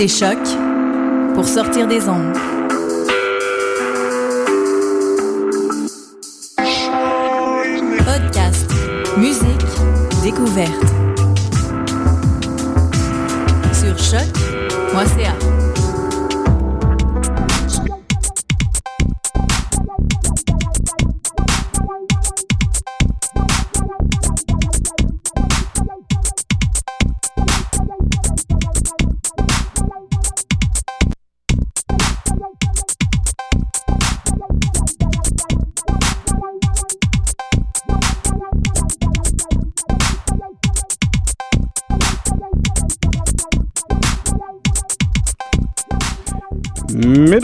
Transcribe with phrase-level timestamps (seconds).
[0.00, 0.38] écoutez Choc
[1.34, 2.49] pour sortir des ondes.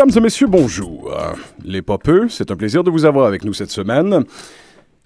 [0.07, 1.13] Mesdames et messieurs, bonjour.
[1.65, 4.23] Les popeux, c'est un plaisir de vous avoir avec nous cette semaine.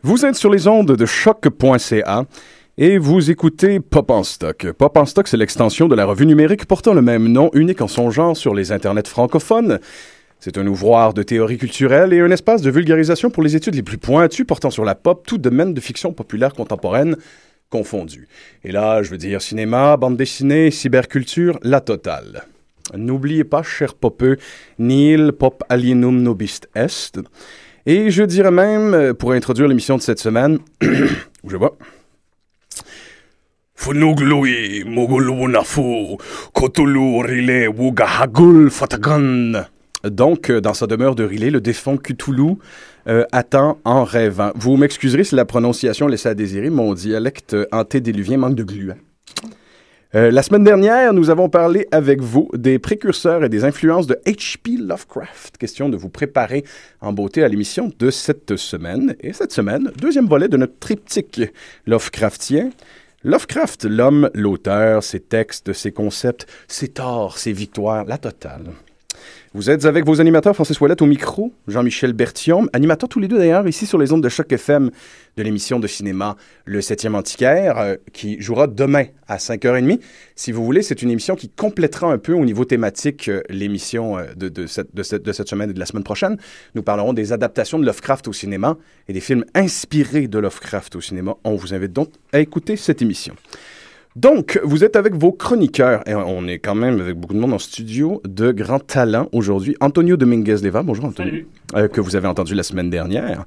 [0.03, 2.27] Vous êtes sur les ondes de choc.ca
[2.77, 4.71] et vous écoutez Pop en stock.
[4.73, 7.89] Pop en stock, c'est l'extension de la revue numérique portant le même nom, unique en
[7.89, 9.79] son genre sur les internets francophones.
[10.39, 13.83] C'est un ouvroir de théorie culturelle et un espace de vulgarisation pour les études les
[13.83, 17.17] plus pointues portant sur la pop, tout domaine de fiction populaire contemporaine
[17.71, 18.29] confondu.
[18.65, 22.45] Et là, je veux dire cinéma, bande dessinée, cyberculture, la totale.
[22.97, 24.37] N'oubliez pas, cher popeux,
[24.79, 27.19] nil pop alienum nobis est.
[27.87, 30.59] Et je dirais même, euh, pour introduire l'émission de cette semaine,
[31.43, 31.77] où je vois.
[33.75, 36.19] Funuglui, mogulunafu,
[36.53, 39.65] kotulu wugahagul fatagan.
[40.05, 42.57] Donc, euh, dans sa demeure de Rilé, le défunt Cthulhu
[43.09, 44.53] euh, attend en rêvant.
[44.55, 48.97] Vous m'excuserez si la prononciation laisse à désirer, mon dialecte antédéluvien manque de gluant.
[50.17, 54.19] Euh, la semaine dernière, nous avons parlé avec vous des précurseurs et des influences de
[54.27, 54.73] H.P.
[54.79, 55.57] Lovecraft.
[55.57, 56.65] Question de vous préparer
[57.01, 59.15] en beauté à l'émission de cette semaine.
[59.21, 61.43] Et cette semaine, deuxième volet de notre triptyque
[61.87, 62.71] Lovecraftien.
[63.23, 68.73] Lovecraft, l'homme, l'auteur, ses textes, ses concepts, ses torts, ses victoires, la totale.
[69.53, 73.37] Vous êtes avec vos animateurs Francis Ouellette au micro, Jean-Michel Berthiaume, animateurs tous les deux
[73.37, 74.93] d'ailleurs ici sur les ondes de Choc FM
[75.37, 79.99] de l'émission de cinéma Le 7e Antiquaire euh, qui jouera demain à 5h30.
[80.37, 84.19] Si vous voulez, c'est une émission qui complétera un peu au niveau thématique euh, l'émission
[84.19, 86.37] euh, de cette semaine et de la semaine prochaine.
[86.77, 88.77] Nous parlerons des adaptations de Lovecraft au cinéma
[89.09, 91.35] et des films inspirés de Lovecraft au cinéma.
[91.43, 93.35] On vous invite donc à écouter cette émission.
[94.17, 97.53] Donc, vous êtes avec vos chroniqueurs, et on est quand même avec beaucoup de monde
[97.53, 99.77] en studio, de grands talents aujourd'hui.
[99.81, 101.45] Antonio Dominguez-Leva, bonjour Antonio,
[101.77, 103.45] euh, que vous avez entendu la semaine dernière.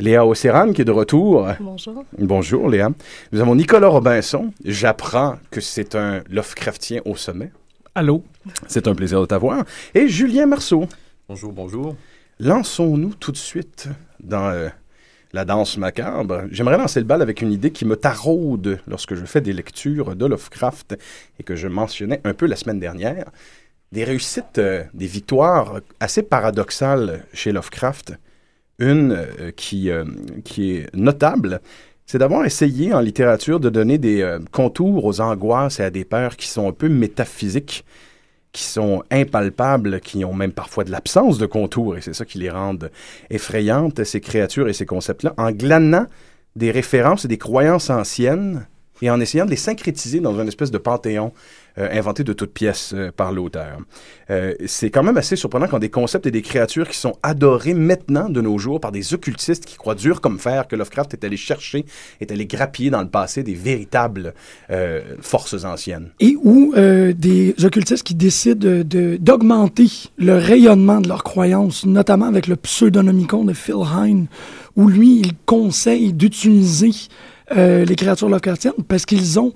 [0.00, 1.46] Léa Océran, qui est de retour.
[1.60, 2.04] Bonjour.
[2.18, 2.90] Bonjour Léa.
[3.32, 4.50] Nous avons Nicolas Robinson.
[4.64, 7.52] J'apprends que c'est un Lovecraftien au sommet.
[7.94, 8.24] Allô?
[8.66, 9.64] C'est un plaisir de t'avoir.
[9.94, 10.86] Et Julien Marceau.
[11.28, 11.96] Bonjour, bonjour.
[12.40, 13.88] Lançons-nous tout de suite
[14.18, 14.68] dans euh,
[15.32, 16.42] la danse macabre.
[16.50, 20.16] J'aimerais lancer le bal avec une idée qui me taraude lorsque je fais des lectures
[20.16, 20.98] de Lovecraft
[21.38, 23.30] et que je mentionnais un peu la semaine dernière.
[23.92, 28.14] Des réussites, euh, des victoires assez paradoxales chez Lovecraft.
[28.78, 30.04] Une euh, qui, euh,
[30.44, 31.60] qui est notable,
[32.06, 36.36] c'est d'avoir essayé en littérature de donner des contours aux angoisses et à des peurs
[36.36, 37.84] qui sont un peu métaphysiques
[38.52, 42.38] qui sont impalpables, qui ont même parfois de l'absence de contours, et c'est ça qui
[42.38, 42.76] les rend
[43.30, 46.06] effrayantes, ces créatures et ces concepts-là, en glanant
[46.56, 48.66] des références et des croyances anciennes
[49.02, 51.32] et en essayant de les syncrétiser dans une espèce de panthéon
[51.78, 53.78] euh, inventé de toutes pièces euh, par l'auteur.
[54.30, 57.74] Euh, c'est quand même assez surprenant quand des concepts et des créatures qui sont adorés
[57.74, 61.24] maintenant de nos jours par des occultistes qui croient dur comme fer que Lovecraft est
[61.24, 61.84] allé chercher,
[62.20, 64.34] est allé grappiller dans le passé des véritables
[65.20, 66.10] forces anciennes.
[66.20, 66.36] Et
[66.76, 72.46] euh, des occultistes qui décident de- de- d'augmenter le rayonnement de leurs croyances, notamment avec
[72.48, 74.26] le pseudonomicon de Phil Hine,
[74.76, 76.90] où lui, il conseille d'utiliser
[77.56, 79.52] euh, les créatures Lovecraftiennes parce qu'ils ont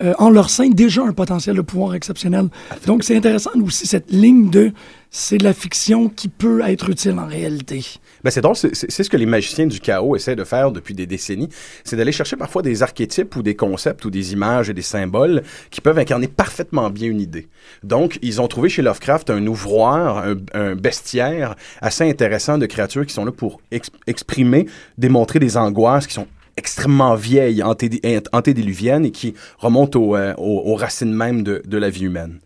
[0.00, 2.48] euh, en leur sein déjà un potentiel de pouvoir exceptionnel.
[2.86, 4.72] Donc c'est intéressant aussi cette ligne de
[5.10, 7.84] c'est de la fiction qui peut être utile en réalité.
[8.22, 11.06] Ben c'est drôle, c'est- ce que les magiciens du chaos essaient de faire depuis des
[11.06, 11.48] décennies,
[11.82, 15.42] c'est d'aller chercher parfois des archétypes ou des concepts ou des images et des symboles
[15.70, 17.48] qui peuvent incarner parfaitement bien une idée.
[17.82, 23.06] Donc, ils ont trouvé chez Lovecraft un ouvroir, un, un bestiaire assez intéressant de créatures
[23.06, 24.66] qui sont là pour ex- exprimer,
[24.98, 26.26] démontrer des angoisses qui sont
[26.58, 31.88] extrêmement vieilles, antédé- antédiluviennes et qui remontent au, euh, aux, racines même de, de la
[31.88, 32.40] vie humaine.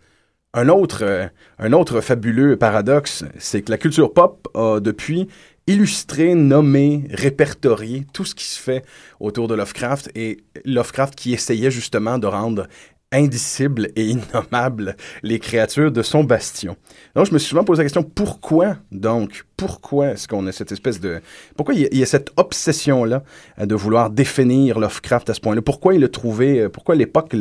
[0.54, 1.26] Un autre, euh,
[1.58, 5.28] un autre fabuleux paradoxe, c'est que la culture pop a depuis
[5.66, 8.84] illustré, nommé, répertorié tout ce qui se fait
[9.20, 12.66] autour de Lovecraft et Lovecraft qui essayait justement de rendre
[13.12, 16.76] indicibles et innommables les créatures de son bastion.
[17.14, 20.72] Donc je me suis souvent posé la question pourquoi donc pourquoi est-ce qu'on a cette
[20.72, 21.20] espèce de...
[21.56, 23.22] Pourquoi il y a, cette obsession-là
[23.60, 25.62] euh, de vouloir définir Lovecraft à ce point-là?
[25.62, 26.62] Pourquoi il a trouvé...
[26.62, 27.32] Euh, pourquoi l'époque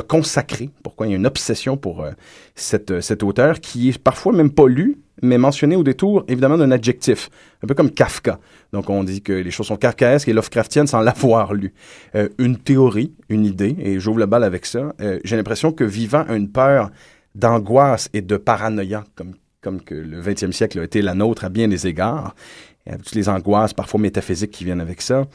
[0.00, 0.70] consacré?
[0.82, 2.06] Pourquoi il y a une obsession pour
[2.54, 6.70] cette, cet auteur qui est parfois même pas lu, mais mentionné au détour, évidemment, d'un
[6.70, 7.30] adjectif.
[7.62, 8.38] Un peu comme Kafka.
[8.72, 11.72] Donc, on dit que les choses sont kafkaesques et Lovecraftiennes sans l'avoir lu.
[12.38, 14.94] une théorie, une idée, et j'ouvre la balle avec ça.
[15.22, 16.90] j'ai l'impression que vivant une peur
[17.34, 21.48] d'angoisse et de paranoïa, comme, comme que le 20e siècle a été la nôtre à
[21.48, 22.34] bien des égards,
[22.86, 25.26] avec toutes les angoisses parfois métaphysiques qui viennent avec ça.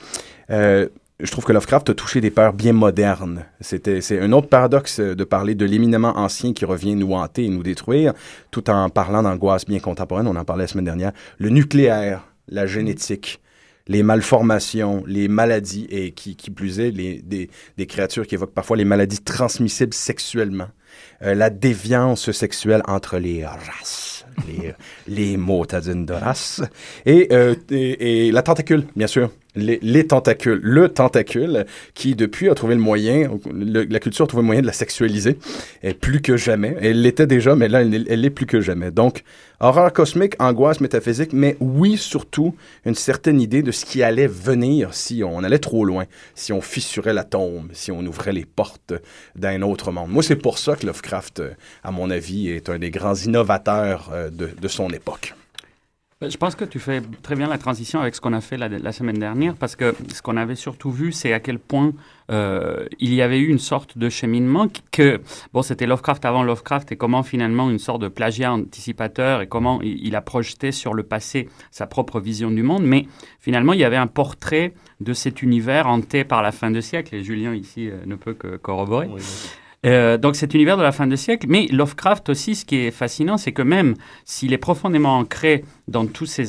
[0.51, 0.87] Euh,
[1.19, 3.45] je trouve que Lovecraft a touché des peurs bien modernes.
[3.59, 7.49] C'était, c'est un autre paradoxe de parler de l'éminemment ancien qui revient nous hanter et
[7.49, 8.13] nous détruire,
[8.51, 10.27] tout en parlant d'angoisse bien contemporaine.
[10.27, 11.11] On en parlait la semaine dernière.
[11.37, 13.41] Le nucléaire, la génétique,
[13.87, 18.53] les malformations, les maladies, et qui, qui plus est, les, des, des créatures qui évoquent
[18.53, 20.67] parfois les maladies transmissibles sexuellement.
[21.21, 24.73] Euh, la déviance sexuelle entre les races, les,
[25.07, 26.61] les motadines de race,
[27.05, 30.59] et, euh, et, et la tentacule, bien sûr les, tentacules.
[30.61, 34.67] Le tentacule qui, depuis, a trouvé le moyen, la culture a trouvé le moyen de
[34.67, 35.37] la sexualiser,
[35.83, 36.75] et plus que jamais.
[36.81, 38.91] Elle l'était déjà, mais là, elle l'est plus que jamais.
[38.91, 39.23] Donc,
[39.59, 44.93] horreur cosmique, angoisse métaphysique, mais oui, surtout, une certaine idée de ce qui allait venir
[44.93, 48.93] si on allait trop loin, si on fissurait la tombe, si on ouvrait les portes
[49.35, 50.09] d'un autre monde.
[50.09, 51.43] Moi, c'est pour ça que Lovecraft,
[51.83, 55.33] à mon avis, est un des grands innovateurs euh, de son époque.
[56.27, 58.91] Je pense que tu fais très bien la transition avec ce qu'on a fait la,
[58.91, 61.93] semaine dernière, parce que ce qu'on avait surtout vu, c'est à quel point
[62.29, 65.21] euh, il y avait eu une sorte de cheminement que,
[65.53, 69.79] bon, c'était Lovecraft avant Lovecraft, et comment finalement une sorte de plagiat anticipateur, et comment
[69.81, 73.05] il, a projeté sur le passé sa propre vision du monde, mais
[73.39, 77.15] finalement, il y avait un portrait de cet univers hanté par la fin de siècle,
[77.15, 79.07] et Julien ici euh, ne peut que corroborer.
[79.85, 82.91] Euh, donc cet univers de la fin de siècle, mais Lovecraft aussi, ce qui est
[82.91, 83.95] fascinant, c'est que même
[84.25, 86.47] s'il est profondément ancré dans tous ses,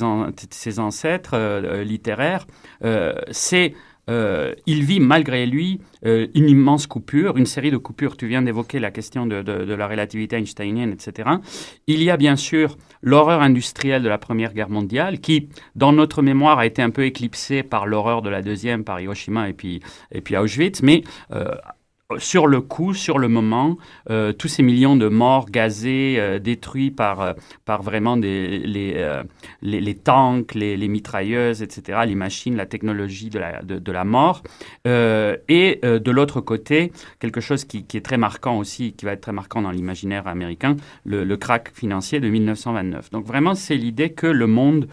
[0.50, 2.47] ses ancêtres euh, euh, littéraires,
[3.31, 3.75] c'est
[4.67, 8.17] il vit malgré lui une immense coupure, une série de coupures.
[8.17, 11.31] Tu viens d'évoquer la question de, de, la relativité einsteinienne, etc.
[11.87, 16.23] Il y a bien sûr l'horreur industrielle de la Première Guerre mondiale, qui, dans notre
[16.23, 19.81] mémoire, a été un peu éclipsée par l'horreur de la Deuxième, par Hiroshima et puis,
[20.11, 21.05] et puis Auschwitz, mais
[22.18, 23.78] sur le coup, sur le moment,
[24.10, 27.32] euh, tous ces millions de morts gazés, euh, détruits par, euh,
[27.64, 29.20] par vraiment des, les,
[29.62, 33.92] les, les, tanks, les, les, mitrailleuses, etc., les machines, la technologie de la, de, de
[33.92, 34.42] la mort.
[34.84, 39.20] et de l'autre côté, quelque chose qui, qui, est très marquant aussi, qui va être
[39.20, 43.10] très marquant dans l'imaginaire américain, le, le, crack financier de 1929.
[43.10, 44.88] Donc vraiment, c'est l'idée que le monde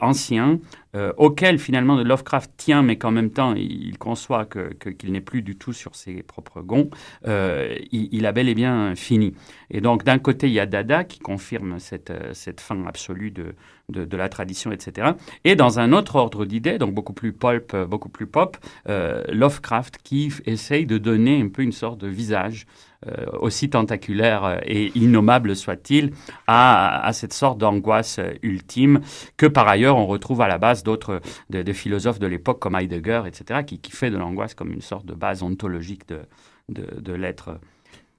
[0.00, 0.58] ancien
[0.94, 5.42] euh, auquel finalement Lovecraft tient, mais qu'en même temps il, conçoit qu'il que, n'est plus
[5.42, 6.88] du tout sur ses propres gonds,
[7.26, 9.34] euh, il, a bel et bien fini.
[9.70, 13.30] Et donc d'un côté il y a Dada qui confirme cette, euh, cette fin absolue
[13.30, 13.54] de,
[13.88, 15.12] de, la tradition, etc.
[15.44, 20.32] Et dans un autre ordre d'idées, donc beaucoup plus pulp, beaucoup plus pop, Lovecraft qui
[20.44, 22.66] essaye de donner un peu une sorte de visage
[23.06, 26.10] euh, aussi tentaculaire et innommable soit-il,
[26.48, 29.02] à, à, cette sorte d'angoisse ultime
[29.36, 33.22] que par ailleurs on retrouve à la base d'autres de, philosophes de l'époque comme Heidegger,
[33.24, 36.22] etc., qui, qui fait de l'angoisse comme une sorte de base ontologique de,
[36.68, 37.60] de l'être.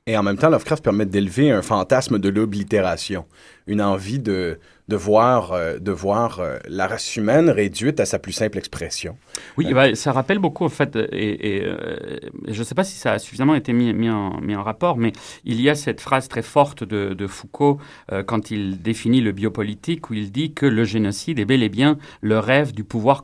[0.07, 3.25] Et en même temps, Lovecraft permet d'élever un fantasme de l'oblitération,
[3.67, 4.57] une envie de,
[4.89, 9.17] de voir, euh, de voir euh, la race humaine réduite à sa plus simple expression.
[9.55, 11.63] Oui, euh, bah, ça rappelle beaucoup, en fait, et,
[12.47, 14.97] je ne sais pas si ça a suffisamment été mis, mis, en, mis, en, rapport,
[14.97, 15.11] mais
[15.45, 17.77] il y a cette phrase très forte de, de Foucault
[18.25, 21.97] quand il définit le biopolitique, où il dit que le génocide est bel et bien
[22.21, 23.23] le rêve du pouvoir,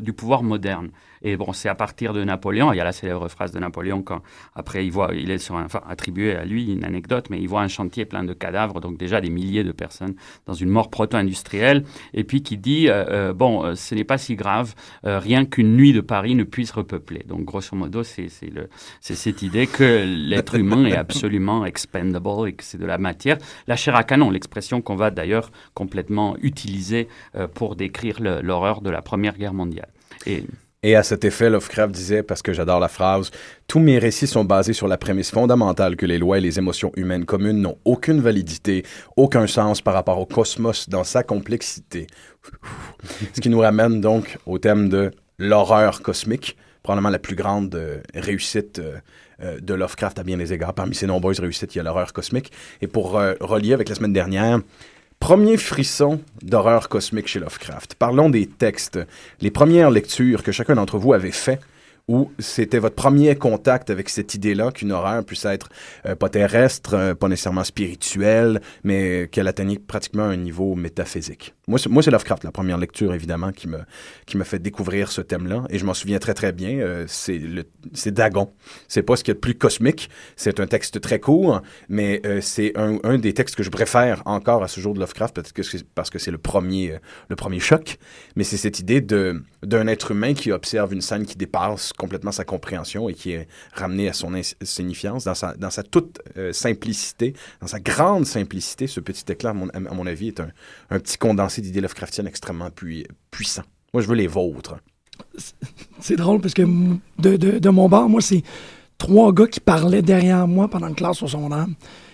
[0.00, 0.90] du pouvoir moderne.
[1.22, 4.02] Et bon, c'est à partir de Napoléon, il y a la célèbre phrase de Napoléon
[4.02, 4.22] quand,
[4.54, 7.48] après, il voit, il est sur un, enfin, attribué à lui une anecdote, mais il
[7.48, 10.14] voit un chantier plein de cadavres, donc déjà des milliers de personnes
[10.46, 11.84] dans une mort proto-industrielle,
[12.14, 14.74] et puis qui dit, euh, euh, bon, euh, ce n'est pas si grave,
[15.04, 17.24] rien qu'une nuit de Paris ne puisse repeupler.
[17.26, 18.28] Donc, grosso modo, c'est
[19.00, 23.38] cette idée que l'être humain est absolument expendable et que c'est de la matière.
[23.66, 27.08] La chair à canon, l'expression qu'on va d'ailleurs complètement utiliser
[27.54, 29.88] pour décrire l'horreur de la Première Guerre mondiale.
[30.26, 30.44] Et
[30.82, 33.30] et à cet effet, Lovecraft disait, parce que j'adore la phrase,
[33.66, 36.90] Tous mes récits sont basés sur la prémisse fondamentale que les lois et les émotions
[36.96, 38.84] humaines communes n'ont aucune validité,
[39.16, 42.06] aucun sens par rapport au cosmos dans sa complexité.
[43.34, 48.00] Ce qui nous ramène donc au thème de l'horreur cosmique, probablement la plus grande euh,
[48.14, 48.96] réussite euh,
[49.42, 50.72] euh, de Lovecraft à bien des égards.
[50.72, 52.52] Parmi ses nombreuses réussites, il y a l'horreur cosmique.
[52.80, 54.60] Et pour relier avec la semaine dernière,
[55.20, 57.94] Premier frisson d'horreur cosmique chez Lovecraft.
[57.94, 58.98] Parlons des textes,
[59.40, 61.60] les premières lectures que chacun d'entre vous avait fait
[62.08, 65.68] ou c'était votre premier contact avec cette idée-là qu'une horreur puisse être
[66.06, 71.54] euh, pas terrestre, euh, pas nécessairement spirituelle, mais qu'elle atteignait pratiquement un niveau métaphysique.
[71.70, 73.78] Moi, c'est, Lovecraft, la première lecture, évidemment, qui me,
[74.26, 75.64] qui fait découvrir ce thème-là.
[75.70, 76.78] Et je m'en souviens très, très bien.
[76.78, 78.52] Euh, c'est, le, c'est Dagon.
[78.88, 80.10] C'est pas ce qui est le plus cosmique.
[80.34, 84.22] C'est un texte très court, mais euh, c'est un, un, des textes que je préfère
[84.24, 85.62] encore à ce jour de Lovecraft, parce que
[85.94, 86.98] parce que c'est le premier, euh,
[87.28, 87.98] le premier choc.
[88.34, 92.32] Mais c'est cette idée de, d'un être humain qui observe une scène qui dépasse complètement
[92.32, 96.18] sa compréhension et qui est ramené à son insignifiance dans sa, dans sa toute
[96.52, 98.88] simplicité, dans sa grande simplicité.
[98.88, 100.50] Ce petit éclat, à mon, à mon avis, est un,
[100.90, 103.62] un petit condensé d'idées Lovecraftiennes extrêmement pui puissant.
[103.92, 104.76] Moi, je veux les vôtres.
[106.00, 108.42] C'est drôle parce que de, de, de mon bar, moi, c'est
[108.96, 111.66] trois gars qui parlaient derrière moi pendant une classe au secondaire.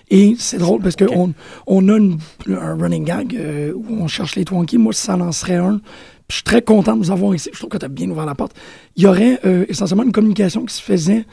[0.09, 1.33] Et c'est drôle parce qu'on okay.
[1.67, 4.79] on a une, un running gag euh, où on cherche les Twonkies.
[4.79, 5.79] Moi, ça en serait un.
[6.29, 7.51] Puis je suis très content de vous avoir ici.
[7.53, 8.57] Je trouve que tu as bien ouvert la porte.
[8.97, 11.27] Il y aurait euh, essentiellement une communication qui se faisait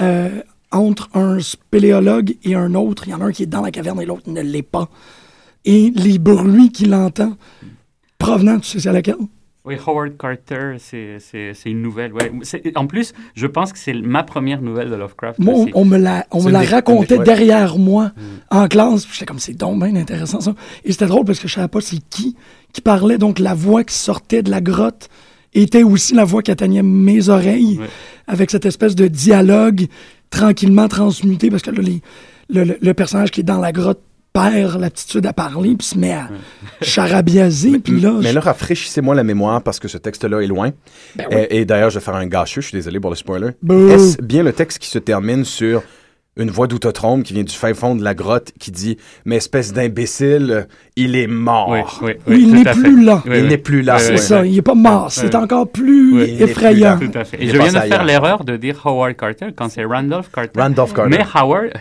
[0.00, 0.40] euh,
[0.70, 3.04] entre un spéléologue et un autre.
[3.06, 4.88] Il y en a un qui est dans la caverne et l'autre ne l'est pas.
[5.64, 7.36] Et les bruits qu'il entend
[8.18, 9.16] provenant, tu sais, c'est à laquelle?
[9.64, 12.12] Oui, Howard Carter, c'est une nouvelle.
[12.12, 12.32] Ouais.
[12.74, 15.38] En plus, je pense que c'est ma première nouvelle de Lovecraft.
[15.38, 18.20] Moi, on me la, on me la racontait derrière moi mm.
[18.50, 19.06] en classe.
[19.12, 20.54] J'étais comme, c'est donc bien intéressant ça.
[20.84, 22.36] Et c'était drôle parce que je savais pas c'est qui
[22.72, 23.18] qui parlait.
[23.18, 25.08] Donc, la voix qui sortait de la grotte
[25.54, 27.86] était aussi la voix qui atteignait mes oreilles ouais.
[28.26, 29.86] avec cette espèce de dialogue
[30.30, 32.00] tranquillement transmuté parce que là, les,
[32.48, 34.00] le, le, le personnage qui est dans la grotte
[34.32, 36.28] perd l'aptitude à parler, puis se met à
[36.80, 38.14] charabiaser, puis là...
[38.22, 40.70] Mais là, rafraîchissez-moi la mémoire, parce que ce texte-là est loin.
[41.16, 41.36] Ben oui.
[41.50, 43.50] Et, et d'ailleurs, je vais faire un gâcheux, je suis désolé pour le spoiler.
[43.68, 45.82] Est-ce bien le texte qui se termine sur
[46.36, 49.72] une voix d'outotrompe qui vient du fin fond de la grotte qui dit Mais espèce
[49.72, 51.68] d'imbécile, il est mort.
[51.68, 53.22] Oui, oui, oui, il n'est plus là.
[53.26, 53.98] il n'est plus là.
[53.98, 55.10] C'est ça, il n'est pas mort.
[55.10, 56.98] C'est encore plus effrayant.
[56.98, 57.42] Tout à fait.
[57.42, 60.60] Et je viens de faire l'erreur de dire Howard Carter quand c'est Randolph Carter.
[60.60, 61.10] Randolph Carter.
[61.10, 61.72] Mais Howard,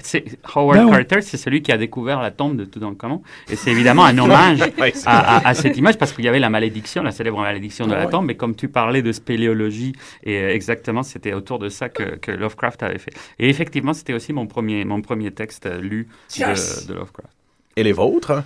[0.55, 3.21] Howard ben Carter, c'est celui qui a découvert la tombe de Toutankhamon.
[3.49, 4.67] Et c'est évidemment un hommage à,
[5.05, 8.07] à, à, cette image parce qu'il y avait la malédiction, la célèbre malédiction de la
[8.07, 8.25] tombe.
[8.25, 12.83] Mais comme tu parlais de spéléologie, et exactement, c'était autour de ça que, que Lovecraft
[12.83, 13.13] avait fait.
[13.39, 16.87] Et effectivement, c'était aussi mon mon premier, mon premier texte lu yes.
[16.87, 17.29] de, de, Lovecraft.
[17.75, 18.43] Et les vôtres?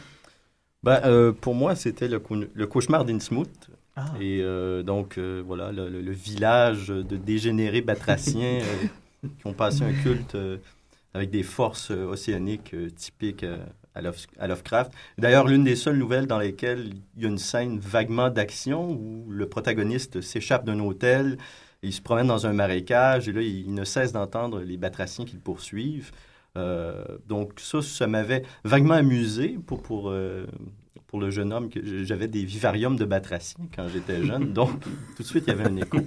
[0.86, 2.22] Ben, euh, pour moi, c'était le,
[2.54, 3.72] le, cauchemar d'Innsmouth.
[3.96, 4.06] Ah.
[4.22, 8.60] Et euh, donc, euh, voilà, le, le, village de dégénérés batraciens
[9.24, 10.38] qui ont passé un culte
[11.15, 13.44] avec des forces océaniques typiques
[13.96, 14.92] à, à Lovecraft.
[15.18, 19.25] D'ailleurs, l'une des seules nouvelles dans lesquelles il y a une scène vaguement d'action où
[19.32, 21.38] le protagoniste s'échappe d'un hôtel
[21.86, 25.36] il se promène dans un marécage et là, il, ne cesse d'entendre les batraciens qui
[25.36, 26.12] le poursuivent.
[26.57, 30.45] Euh, donc ça, ça m'avait vaguement amusé pour, pour, euh,
[31.07, 31.69] pour le jeune homme.
[31.69, 34.79] que J'avais des vivariums de batraciens quand j'étais jeune, donc
[35.15, 35.97] tout de suite, il y avait un écho.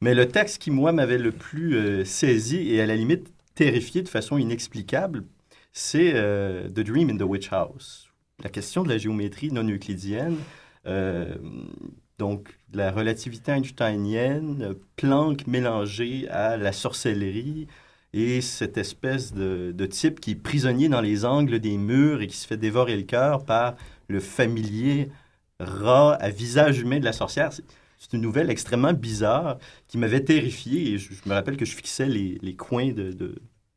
[0.00, 4.02] Mais le texte qui, moi, m'avait le plus euh, saisi et à la limite terrifié
[4.02, 5.24] de façon inexplicable,
[5.72, 8.08] c'est euh, The Dream in the Witch House.
[8.42, 10.36] La question de la géométrie non euclidienne
[12.22, 17.66] donc, la relativité einsteinienne, Planck mélangé à la sorcellerie
[18.12, 22.36] et cette espèce de, type qui est prisonnier dans les angles des murs et qui
[22.36, 23.74] se fait dévorer le cœur par
[24.08, 25.10] le familier
[25.58, 27.50] rat à visage humain de la sorcière.
[27.52, 32.06] C'est une nouvelle extrêmement bizarre qui m'avait terrifié et je, me rappelle que je fixais
[32.06, 33.34] les, coins de,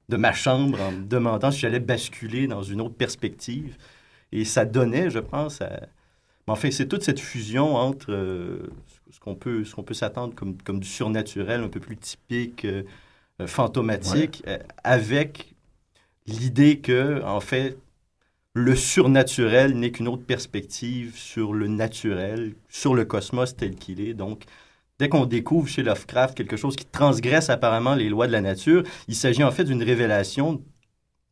[0.10, 3.78] ma chambre en me demandant si j'allais basculer dans une autre perspective.
[4.32, 5.88] Et ça donnait, je pense, à,
[6.48, 8.68] enfin, c'est toute cette fusion entre euh,
[9.12, 12.84] ce qu'on peut, peut s'attendre comme, comme du surnaturel, un peu plus typique, euh,
[13.46, 14.54] fantomatique, ouais.
[14.54, 15.56] euh, avec
[16.28, 17.78] l'idée que, en fait,
[18.54, 24.14] le surnaturel n'est qu'une autre perspective sur le naturel, sur le cosmos tel qu'il est.
[24.14, 24.44] Donc,
[24.98, 28.84] dès qu'on découvre chez Lovecraft quelque chose qui transgresse apparemment les lois de la nature,
[29.10, 30.64] il s'agit en fait d'une révélation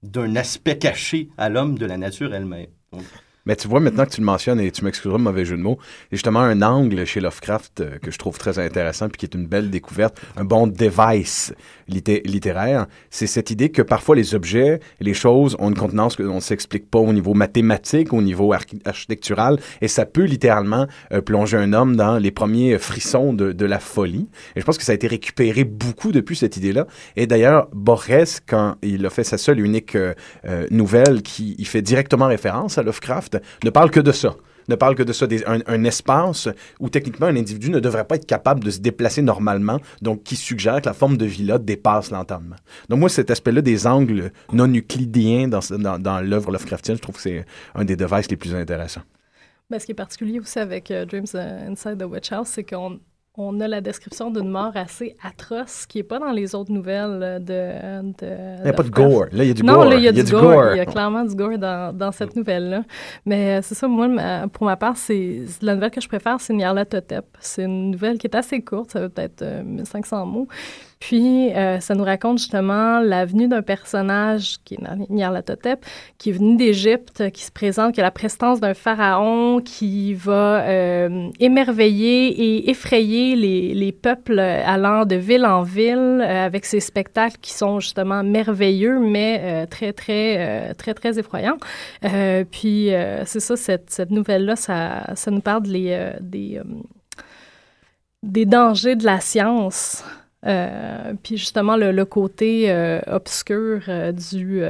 [0.03, 2.67] d'un aspect caché à l'homme de la nature elle-même.
[2.91, 3.03] Donc,
[3.45, 5.62] mais tu vois, maintenant que tu le mentionnes, et tu m'excuseras le mauvais jeu de
[5.62, 9.10] mots, il y a justement un angle chez Lovecraft euh, que je trouve très intéressant
[9.10, 11.53] puis qui est une belle découverte, un bon device
[11.88, 12.88] littéraire.
[13.10, 16.40] C'est cette idée que parfois les objets et les choses ont une contenance qu'on ne
[16.40, 21.58] s'explique pas au niveau mathématique, au niveau arch architectural, et ça peut littéralement euh, plonger
[21.58, 24.28] un homme dans les premiers frissons de, la folie.
[24.56, 26.86] Et je pense que ça a été récupéré beaucoup depuis cette idée-là.
[27.16, 30.13] Et d'ailleurs, Borges, quand il a fait sa seule unique euh,
[30.70, 34.36] nouvelle qui il fait directement référence à Lovecraft, ne parle que de ça
[34.67, 38.05] ne parle que de ça, des, un, un, espace où techniquement un individu ne devrait
[38.05, 41.58] pas être capable de se déplacer normalement, donc qui suggère que la forme de vie-là
[41.58, 42.55] dépasse l'entendement.
[42.89, 47.22] Donc moi, cet aspect-là des angles non euclidiens dans, dans, l'œuvre Lovecraftienne, je trouve que
[47.22, 49.03] c'est un des devices les plus intéressants.
[49.70, 53.00] Ben, ce qui est particulier aussi avec euh, Dreams Inside the Witch House, c'est qu'on
[53.36, 57.44] on a la description d'une mort assez atroce qui n'est pas dans les autres nouvelles
[57.44, 58.02] de.
[58.12, 59.25] de il n'y a pas de gore.
[59.32, 59.86] Là, il y a du non, gore.
[59.86, 60.74] là, il y a, du, gore.
[60.74, 62.84] Il y a clairement du gore dans, dans cette nouvelle-là.
[63.25, 64.08] Mais euh, c'est ça, moi,
[64.50, 67.25] pour ma part, c'est la nouvelle que je préfère, c'est Nyarlathotep.
[67.40, 70.48] C'est une nouvelle qui est assez courte, ça veut peut-être 1500 mots.
[71.03, 75.86] Puis, euh, ça nous raconte justement la venue d'un personnage qui est Nyarlathotep,
[76.17, 80.62] qui est venu d'Égypte, qui se présente, qui a la prestance d'un pharaon, qui va
[80.62, 86.79] euh, émerveiller et effrayer les, les, peuples allant de ville en ville euh, avec ses
[86.79, 91.57] spectacles qui sont justement merveilleux, mais très, très, très, très effrayants.
[92.50, 92.91] puis,
[93.25, 96.62] c'est ça, cette, nouvelle-là, ça, nous parle des,
[98.24, 100.01] des dangers de la science.
[100.46, 104.62] Euh, puis justement, le, côté euh, obscur euh, du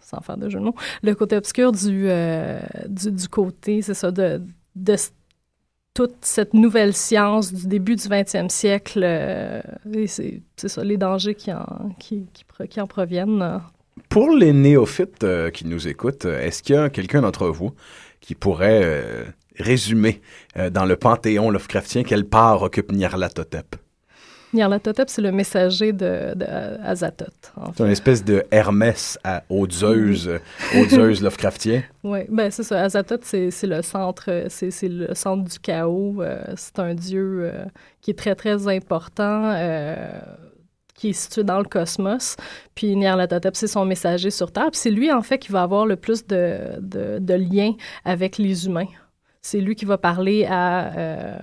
[0.00, 2.08] sans faire de jeu de mots, le côté obscur du,
[2.88, 4.40] du, du, côté, c'est ça, de,
[4.74, 4.96] de
[5.92, 9.00] toute cette nouvelle science du début du 20e siècle,
[10.06, 13.60] c'est ça, les dangers qui en, qui, qui, qui en proviennent.
[14.08, 17.72] Pour les néophytes qui nous écoutent, est-ce qu'il y a quelqu'un d'entre vous
[18.20, 20.22] qui pourrait résumer
[20.70, 23.76] dans le panthéon Lovecraftien quelle part occupe Nyarlathotep?
[24.54, 26.46] Nyarlathotep, c'est le messager de, de
[26.82, 27.52] Azathoth.
[27.76, 30.26] C'est une espèce de Hermès à, aux Zeus,
[30.74, 31.82] aux Lovecraftien.
[32.02, 32.82] Oui, ben c'est ça.
[32.82, 36.22] Azathoth, c'est le centre, c'est le centre du chaos.
[36.22, 37.64] Euh, c'est un dieu euh,
[38.00, 39.52] qui est très très important.
[39.54, 39.96] Euh,
[40.94, 42.36] qui est situé dans le cosmos.
[42.74, 44.70] Puis Nyarlathotep, c'est son messager sur Terre.
[44.72, 47.74] Puis c'est lui, en fait, qui va avoir le plus de, de, de liens
[48.04, 48.88] avec les humains.
[49.40, 51.40] C'est lui qui va parler à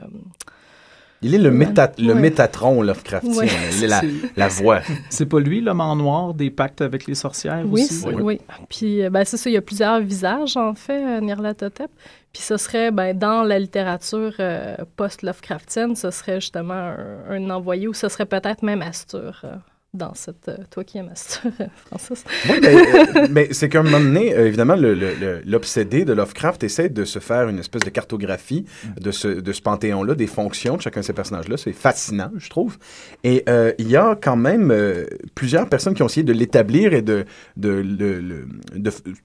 [1.26, 3.46] il est le, le Métatron Lovecraftien.
[3.78, 4.02] Il est la,
[4.38, 4.82] la voix.
[5.10, 8.04] C'est pas lui, l'homme en noir des pactes avec les sorcières oui, aussi?
[8.06, 8.42] Oui, oui.
[8.70, 11.90] Puis, euh, ben, c'est ça, il y a plusieurs visages, en fait, euh, Nyarlathotep.
[12.32, 16.94] Puis ce serait, ben, dans la littérature euh, post-Lovecraftienne, ce serait justement
[17.30, 19.42] un, envoyé, ou ce serait peut-être même Astur
[19.96, 20.48] dans cette.
[20.50, 21.52] Euh, toi qui aimes Astor,
[21.86, 22.24] Francis.
[22.50, 24.76] Oui, mais, euh, mais c'est qu'à un moment donné, euh, évidemment,
[25.46, 28.66] l'obsédé de Lovecraft essaie de se faire une espèce de cartographie
[29.00, 31.58] de ce, panthéon-là, des fonctions de chacun de ces personnages-là.
[31.58, 32.78] C'est fascinant, je trouve.
[33.24, 33.44] Et
[33.80, 34.74] il y a quand même
[35.34, 37.26] plusieurs personnes qui ont essayé de l'établir et de,
[37.58, 37.86] de,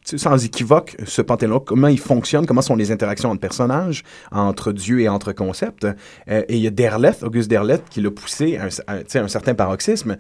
[0.05, 5.01] sans équivoque, ce panthéon-là, comment il fonctionne, comment sont les interactions entre personnages, entre Dieu
[5.01, 5.87] et entre concepts.
[6.27, 10.17] et il y a Derleth, Auguste Derleth, qui l'a poussé à un, un certain paroxysme.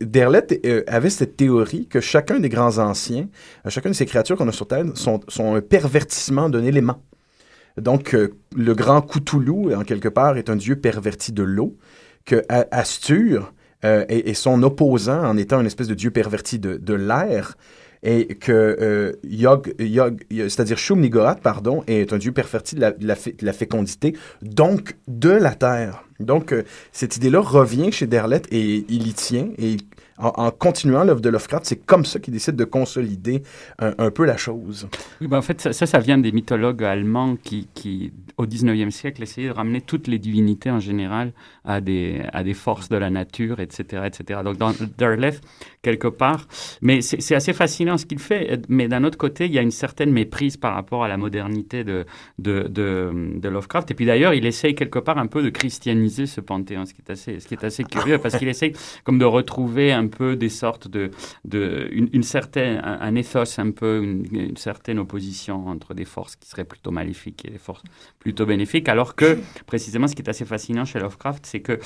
[0.00, 3.28] Derleth euh, avait cette théorie que chacun des grands anciens,
[3.66, 7.02] euh, chacune de ces créatures qu'on a sur Terre, sont, un pervertissement d'un élément.
[7.76, 11.76] Donc, euh, le grand Cthulhu, en quelque part, est un dieu perverti de l'eau,
[12.24, 17.56] que Astur est, son opposant en étant une espèce de dieu perverti de l'air,
[18.02, 21.00] et que Yog, Yog c'est-à-dire Shum
[21.42, 26.04] pardon, est un dieu perverti de la, fécondité, donc de la terre.
[26.20, 29.48] Donc, euh, cette idée-là revient chez Derleth et il y tient.
[29.58, 29.76] Et
[30.18, 33.42] en, continuant l'œuvre de Lovecraft, c'est comme ça qu'il décide de consolider
[33.78, 34.88] un, peu la chose.
[35.20, 39.48] Oui, ben en fait, ça, ça, vient des mythologues allemands qui, au 19e siècle, essayaient
[39.48, 41.32] de ramener toutes les divinités en général
[41.64, 44.04] à des, à des forces de la nature, etc.
[44.06, 44.40] etc.
[44.44, 45.40] Donc, dans Derleth,
[45.82, 46.46] quelque part,
[46.80, 48.60] mais c'est assez fascinant ce qu'il fait.
[48.68, 51.84] Mais d'un autre côté, il y a une certaine méprise par rapport à la modernité
[51.84, 52.06] de,
[52.38, 53.90] de, de, Lovecraft.
[53.90, 57.02] Et puis d'ailleurs, il essaye quelque part un peu de christianiser ce panthéon, ce qui
[57.06, 58.72] est assez, ce qui est assez curieux, parce qu'il essaie
[59.04, 61.10] comme de retrouver un peu des sortes de,
[61.44, 66.64] de une, certaine, un, ethos un peu, une, certaine opposition entre des forces qui seraient
[66.64, 67.82] plutôt maléfiques et des forces
[68.18, 71.78] plutôt bénéfiques, alors que précisément ce qui est assez fascinant chez Lovecraft, c'est que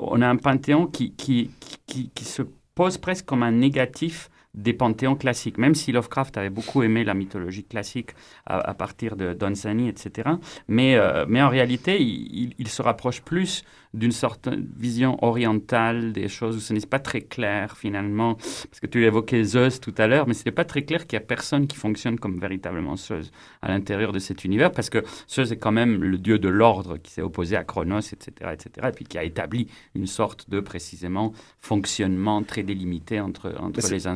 [0.00, 1.50] on a un panthéon qui, qui,
[1.86, 2.42] qui se
[2.74, 7.14] pose presque comme un négatif des panthéons classiques, même si Lovecraft avait beaucoup aimé la
[7.14, 8.10] mythologie classique
[8.46, 10.30] à, partir de Dunsany, etc.
[10.66, 16.12] Mais, euh, mais en réalité, il, il, se rapproche plus d'une sorte de vision orientale
[16.12, 19.94] des choses où ce n'est pas très clair finalement, parce que tu évoquais Zeus tout
[19.98, 22.38] à l'heure, mais ce n'est pas très clair qu'il y a personne qui fonctionne comme
[22.38, 23.30] véritablement Zeus
[23.62, 26.98] à l'intérieur de cet univers, parce que Zeus est quand même le dieu de l'ordre
[26.98, 30.60] qui s'est opposé à Chronos, etc., etc., et puis qui a établi une sorte de
[30.60, 34.06] précisément fonctionnement très délimité entre, entre les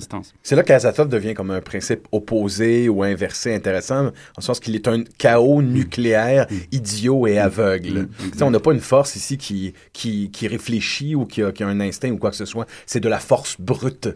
[0.43, 4.89] C'est là qu'Azathoth devient comme un principe opposé ou inversé intéressant, en sens qu'il est
[4.89, 6.57] un chaos nucléaire mm.
[6.73, 8.09] idiot et aveugle.
[8.39, 8.43] Mm.
[8.43, 11.69] On n'a pas une force ici qui qui, qui, réfléchit ou qui a, qui a,
[11.69, 12.67] un instinct ou quoi que ce soit.
[12.87, 14.09] C'est de la force brute.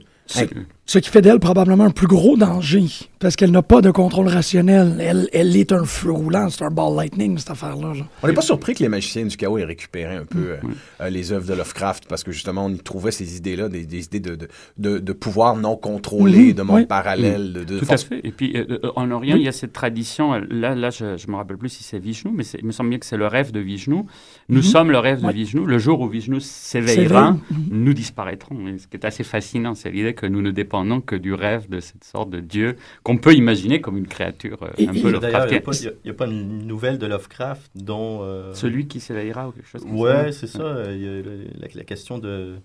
[0.90, 2.84] Ce qui fait d'elle probablement un plus gros danger,
[3.18, 4.96] parce qu'elle n'a pas de contrôle rationnel.
[5.00, 7.92] Elle, elle est un feu roulant, c'est un ball lightning, cette affaire-là.
[7.92, 8.04] là.
[8.22, 10.72] On n'est pas surpris que les magiciens du chaos aient récupéré un peu euh, Mm.
[11.02, 14.06] euh, les œuvres de Lovecraft parce que justement on y trouvait ces idées-là, des, des
[14.06, 14.48] idées de, de,
[14.78, 16.86] de, de pouvoir non contrôlé, Mhm, de monde oui.
[16.86, 18.20] parallèle, de, de Tout force- à fait.
[18.24, 20.32] Et puis, euh, en Orient, il y a cette tradition.
[20.48, 22.98] Là, là je ne me rappelle plus si c'est Vishnu, mais il me semble bien
[22.98, 24.04] que c'est le rêve de Vishnu.
[24.48, 24.62] Nous Mhm.
[24.62, 25.32] sommes le rêve Ouais.
[25.34, 25.66] de Vishnu.
[25.66, 27.32] Le jour où Vishnu s'éveillera.
[27.32, 27.40] Mhm.
[27.72, 28.68] nous disparaîtrons.
[28.68, 31.68] Et ce qui est assez fascinant, c'est l'idée que nous ne dépendons que du rêve
[31.68, 35.00] de cette sorte de Dieu qu'on peut imaginer comme une créature euh, Et- un et-
[35.02, 35.62] peu D'ailleurs, il n'y a, Lovecraftienne.
[35.62, 38.20] pas- il y a- il y a pas une nouvelle de Lovecraft dont...
[38.22, 40.40] euh, Celui qui s'éveillera ou quelque chose comme Ouais, ça.
[40.40, 40.62] c'est ça.
[40.62, 42.56] euh, Il y a le- la, la question de...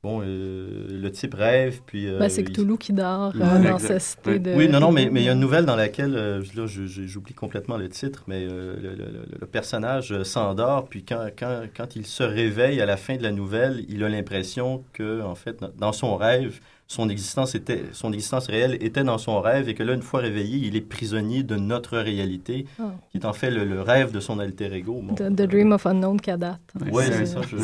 [0.00, 2.06] Bon, euh, le type rêve, puis...
[2.06, 3.78] euh, Ben, c'est il- Cthulhu qui dort Ouais, euh, dans exact.
[3.94, 4.38] sa cité Ouais.
[4.38, 4.52] de...
[4.54, 7.34] Oui, non, non, mais mais il y a une nouvelle dans laquelle, euh, là, j'oublie
[7.34, 8.94] complètement le titre, mais euh, le,
[9.40, 13.32] le- personnage s'endort, puis quand, quand, quand il se réveille à la fin de la
[13.32, 18.12] nouvelle, il a l'impression que, en fait, dans- dans son rêve, son existence, était, son
[18.14, 21.42] existence réelle était dans son rêve, et que là, une fois réveillé, il est prisonnier
[21.42, 22.94] de notre réalité, Ah.
[23.12, 25.00] qui est en fait le, le rêve de son alter ego.
[25.02, 26.58] Bon, The, The Dream of Unknown Kadat.
[26.90, 27.56] Ouais, C'est- c'est ça, je-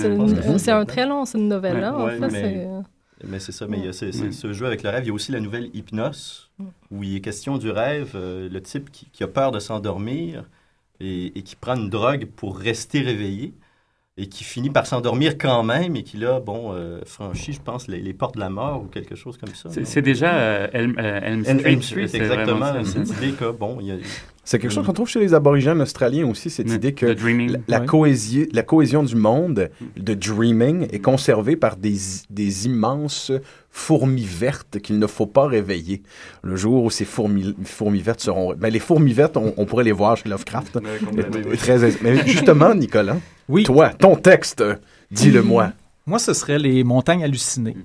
[0.58, 0.84] c'est un ça.
[0.84, 2.28] très long, c'est une novelle-là, Ouais, en ouais, fait.
[2.30, 2.68] mais- c'est-
[3.26, 4.32] Mais c'est ça, mais il y a ce, ce- Ouais.
[4.32, 5.04] ce jeu avec le rêve.
[5.04, 6.64] Il y a aussi la nouvelle Hypnos, Mm.
[6.90, 10.44] où il est question du rêve, euh, le type qui, qui a peur de s'endormir
[11.00, 13.54] et, et qui prend une drogue pour rester réveillé
[14.16, 17.88] et qui finit par s'endormir quand même et qui, là, bon, euh, franchit, je pense,
[17.88, 19.70] les, les portes de la mort ou quelque chose comme ça.
[19.70, 19.84] C'est-?
[19.84, 21.62] C'est déjà euh, Elm, euh, Elm Street.
[21.64, 22.58] Elm Street, c'est exactement.
[22.58, 23.04] vraiment ça.
[23.04, 23.96] Cette idée que, bon, il y a...
[24.44, 27.18] C'est quelque chose qu'on trouve chez les aborigènes australiens aussi, cette Ouais, idée que The
[27.18, 27.56] Dreaming.
[27.66, 31.96] la, cohésion, la cohésion du monde, de dreaming, est conservée par des,
[32.28, 33.32] des immenses
[33.70, 36.02] fourmis vertes qu'il ne faut pas réveiller.
[36.42, 38.54] Le jour où ces fourmis, fourmis vertes seront...
[38.54, 40.78] Ben, les fourmis vertes, on, on pourrait les voir chez Lovecraft.
[41.58, 43.16] Très, mais justement, Nicolas,
[43.48, 43.62] Oui.
[43.64, 44.62] toi, ton texte,
[45.10, 45.72] dis-le-moi.
[46.06, 47.76] Moi, ce serait les montagnes hallucinées.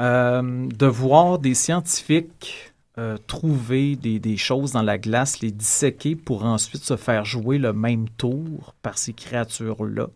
[0.00, 6.44] Euh, de voir des scientifiques euh, trouver des, choses dans la glace, les disséquer pour
[6.44, 10.08] ensuite se faire jouer le même tour par ces créatures-là.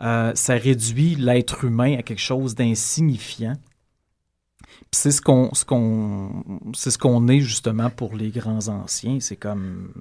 [0.00, 3.52] Euh, ça réduit l'être humain à quelque chose d'insignifiant.
[4.90, 6.42] C'est ce qu'on ce qu'on
[6.74, 9.20] c'est ce qu'on est justement pour les grands anciens.
[9.20, 9.92] C'est comme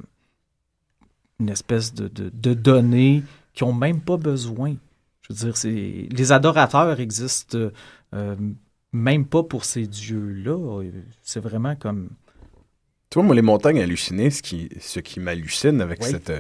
[1.40, 3.22] une espèce de, données
[3.54, 4.76] qui ont même pas besoin.
[5.22, 7.70] Je veux dire, les adorateurs existent
[8.16, 8.36] euh,
[8.93, 10.84] même pas pour ces dieux-là.
[11.23, 12.10] C'est vraiment comme
[13.10, 16.12] Tu vois, moi, les montagnes hallucinées, ce qui, ce qui m'hallucine avec Oui.
[16.12, 16.32] cette,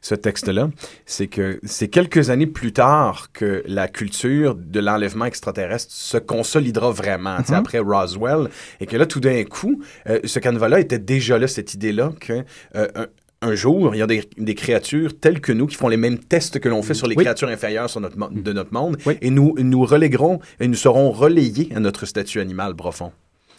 [0.00, 0.68] ce texte-là,
[1.06, 6.90] c'est que c'est quelques années plus tard que la culture de l'enlèvement extraterrestre se consolidera
[6.90, 7.58] vraiment, sais, Mhm.
[7.58, 8.48] après Roswell,
[8.80, 12.44] et que là, tout d'un coup, euh, ce canevas-là était déjà là, cette idée-là, que
[12.74, 13.06] euh, un,
[13.40, 16.18] un jour, il y a des, des créatures telles que nous qui font les mêmes
[16.18, 17.22] tests que l'on fait sur les Oui.
[17.24, 19.14] créatures inférieures sur notre, mo- de notre monde, Oui.
[19.22, 23.12] et nous, nous reléguerons, et nous serons relayés à notre statut animal profond.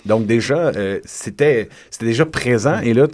[0.05, 1.67] Donc déjà, euh, c'était
[1.99, 3.05] déjà présent et là,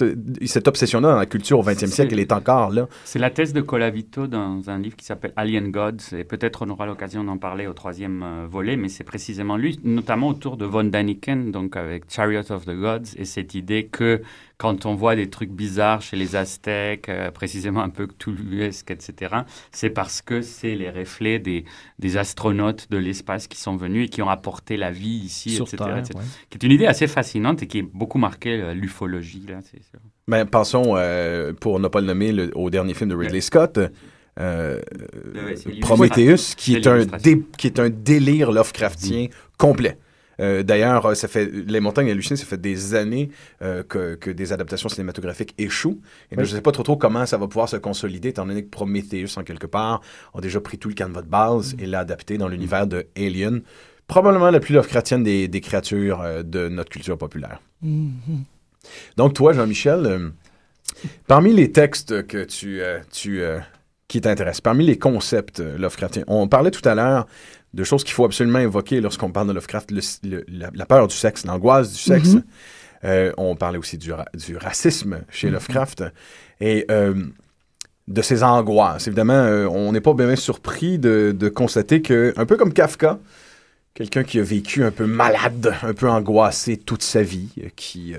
[0.46, 2.88] cette obsession-là dans la culture au 20e C'est- siècle, elle est encore là.
[3.06, 6.70] C'est la thèse de Colavito dans un livre qui s'appelle Alien Gods, et peut-être on
[6.70, 10.66] aura l'occasion d'en parler au troisième euh, volet, mais c'est précisément lui, notamment autour de
[10.66, 14.22] von Daniken, donc avec Chariot of the Gods, et cette idée que
[14.58, 19.36] quand on voit des trucs bizarres chez les Aztèques, euh, précisément un peu cthulhuesques, etc.,
[19.72, 21.66] c'est parce que c'est les reflets des,
[22.00, 25.66] des astronautes de l'espace qui sont venus et qui ont apporté la vie ici, sur
[25.66, 25.98] etc., Terre.
[25.98, 26.14] etc.
[26.20, 26.24] ouais.
[26.50, 29.84] Qui est une idée assez fascinante et qui est beaucoup marquée euh, l'ufologie, là, c'est
[29.84, 30.00] sûr.
[30.28, 33.78] Mais pensons, euh, pour ne pas le nommer, le- au dernier film de Ridley Scott,
[34.40, 34.82] euh,
[35.34, 37.32] Ouais, c'est Prometheus, qui C'est est, un l'illustration.
[37.38, 39.98] dé- qui est un délire Lovecraftien complet.
[40.40, 43.30] Euh, D'ailleurs, euh, ça fait les montagnes hallucinées, ça fait des années
[43.62, 46.02] euh, que, que des adaptations cinématographiques échouent.
[46.32, 48.46] Et là, je ne sais pas trop trop comment ça va pouvoir se consolider, étant
[48.46, 50.02] donné que Prometheus, en quelque part,
[50.34, 53.62] a déjà pris tout le canevas de base et l'a adapté dans l'univers de Alien,
[54.08, 57.62] probablement la plus Lovecraftienne des, des créatures euh, de notre culture populaire.
[57.82, 58.44] Mhm.
[59.18, 60.32] Donc, toi, Jean-Michel,
[61.28, 63.42] parmi les textes que tu, tu,
[64.08, 67.26] qui t'intéressent, parmi les concepts Lovecraftiens, on parlait tout à l'heure
[67.76, 71.08] de choses qu'il faut absolument évoquer lorsqu'on parle de Lovecraft, le- le- la, la peur
[71.08, 72.30] du sexe, l'angoisse du sexe.
[72.36, 72.44] Mhm.
[73.04, 76.04] Euh, on parlait aussi du, ra- du racisme chez Lovecraft
[76.60, 77.14] et euh,
[78.08, 79.06] de ses angoisses.
[79.08, 83.20] Évidemment, euh, on n'est pas bien surpris de, de constater que, un peu comme Kafka,
[83.94, 88.16] quelqu'un qui a vécu un peu malade, un peu angoissé toute sa vie, qui,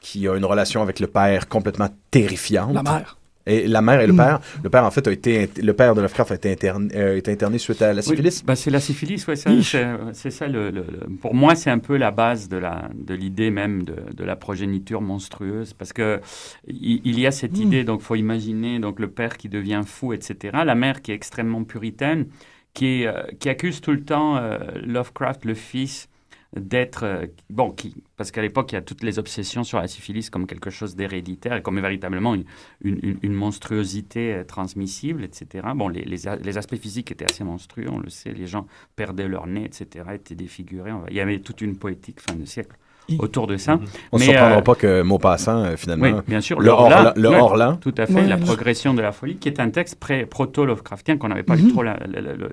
[0.00, 2.74] qui a une relation avec le père complètement terrifiante.
[2.74, 3.18] La mère.
[3.46, 4.16] Et la mère et le Mm.
[4.16, 4.40] père.
[4.62, 7.30] Le père, en fait, a été, le père de Lovecraft a été interné, euh, été
[7.30, 8.38] interné suite à la syphilis.
[8.38, 9.36] Oui, bah, c'est la syphilis, Oui.
[9.36, 10.48] c'est c'est ça.
[10.48, 13.82] Le, le- le- pour moi, c'est un peu la base de la de l'idée même
[13.84, 16.20] de, de la progéniture monstrueuse, parce que
[16.66, 17.62] il, il y a cette Mm.
[17.62, 17.84] idée.
[17.84, 20.58] Donc, faut imaginer donc le père qui devient fou, etc.
[20.64, 22.26] La mère qui est extrêmement puritaine,
[22.72, 26.08] qui est, euh, qui accuse tout le temps euh, Lovecraft, le fils,
[26.56, 27.74] d'être euh, bon
[28.16, 30.94] parce qu'à l'époque il y a toutes les obsessions sur la syphilis comme quelque chose
[30.94, 32.36] d'héréditaire et comme véritablement
[32.82, 37.98] une, monstruosité euh, transmissible etc bon les, les, les, aspects physiques étaient assez monstrueux on
[37.98, 41.76] le sait les gens perdaient leur nez etc étaient défigurés il y avait toute une
[41.76, 42.76] poétique fin de siècle
[43.18, 43.78] autour de ça.
[44.12, 46.06] On ne surprendra euh, pas que mot passant, euh, finalement.
[46.06, 46.60] Oui, bien sûr.
[46.60, 47.12] Le Horlan.
[47.16, 47.76] Le.
[47.80, 48.26] Tout à fait.
[48.26, 49.98] La progression de la folie, qui est un texte
[50.30, 51.82] proto-Lovecraftien qu'on n'avait pas eu trop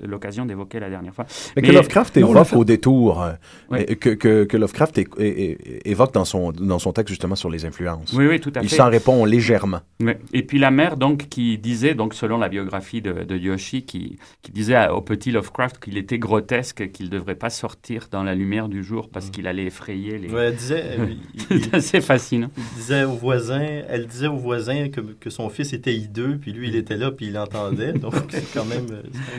[0.03, 1.25] l'occasion d'évoquer la dernière fois.
[1.55, 5.01] Mais, que Lovecraft évoque au détour, euh, que, que, que, Lovecraft
[5.85, 8.13] évoque dans son, dans son texte justement sur les influences.
[8.13, 8.65] Oui, oui, tout à fait.
[8.65, 9.79] Il s'en répond légèrement.
[9.99, 10.13] Oui.
[10.33, 14.17] Et puis la mère, donc, qui disait, donc, selon la biographie de, de Yoshi, qui,
[14.41, 18.35] qui disait au petit Lovecraft qu'il était grotesque, qu'il ne devrait pas sortir dans la
[18.35, 20.29] lumière du jour parce qu'il allait effrayer les.
[20.41, 20.97] Elle disait,
[21.49, 22.49] c'est assez fascinant.
[22.57, 26.51] Il disait au voisin, elle disait au voisin que, que, son fils était hideux, puis
[26.51, 27.93] lui, il était là, puis il entendait.
[27.93, 28.85] Donc, c'est quand même.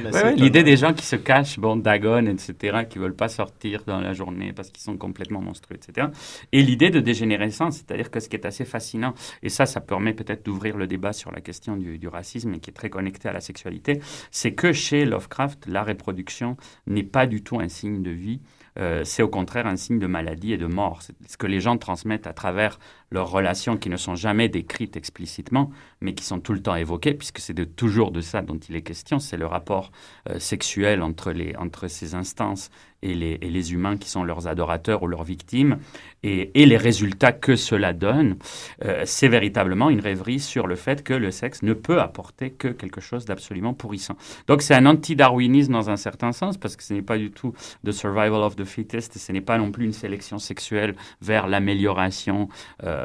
[0.05, 3.83] Ouais, ouais, L'idée des gens qui se cachent, bon, Dagon, etc., qui veulent pas sortir
[3.87, 6.09] dans la journée parce qu'ils sont complètement monstrueux, etc.
[6.53, 10.13] Et l'idée de dégénérescence, c'est-à-dire que ce qui est assez fascinant, et ça, ça permet
[10.13, 13.29] peut-être d'ouvrir le débat sur la question du, du racisme et qui est très connecté
[13.29, 18.03] à la sexualité, c'est que chez Lovecraft, la reproduction n'est pas du tout un signe
[18.03, 18.41] de vie.
[18.79, 21.03] Euh, c'est au contraire un signe de maladie et de mort.
[21.03, 22.79] Ce que les gens transmettent à travers
[23.13, 25.71] leurs relations qui ne sont jamais décrites explicitement,
[26.01, 28.83] mais qui sont tout le temps évoquées, puisque c'est toujours de ça dont il est
[28.83, 29.93] question, c'est le rapport
[30.29, 32.71] euh, sexuel entre, les, entre ces instances
[33.03, 35.79] et les, et les, humains qui sont leurs adorateurs ou leurs victimes,
[36.23, 38.37] et, et les résultats que cela donne,
[38.85, 42.69] euh, c'est véritablement une rêverie sur le fait que le sexe ne peut apporter que
[42.69, 44.17] quelque chose d'absolument pourrissant.
[44.47, 47.53] Donc c'est un anti-darwinisme dans un certain sens, parce que ce n'est pas du tout
[47.85, 52.49] the survival of the fittest, ce n'est pas non plus une sélection sexuelle vers l'amélioration
[52.85, 53.02] euh,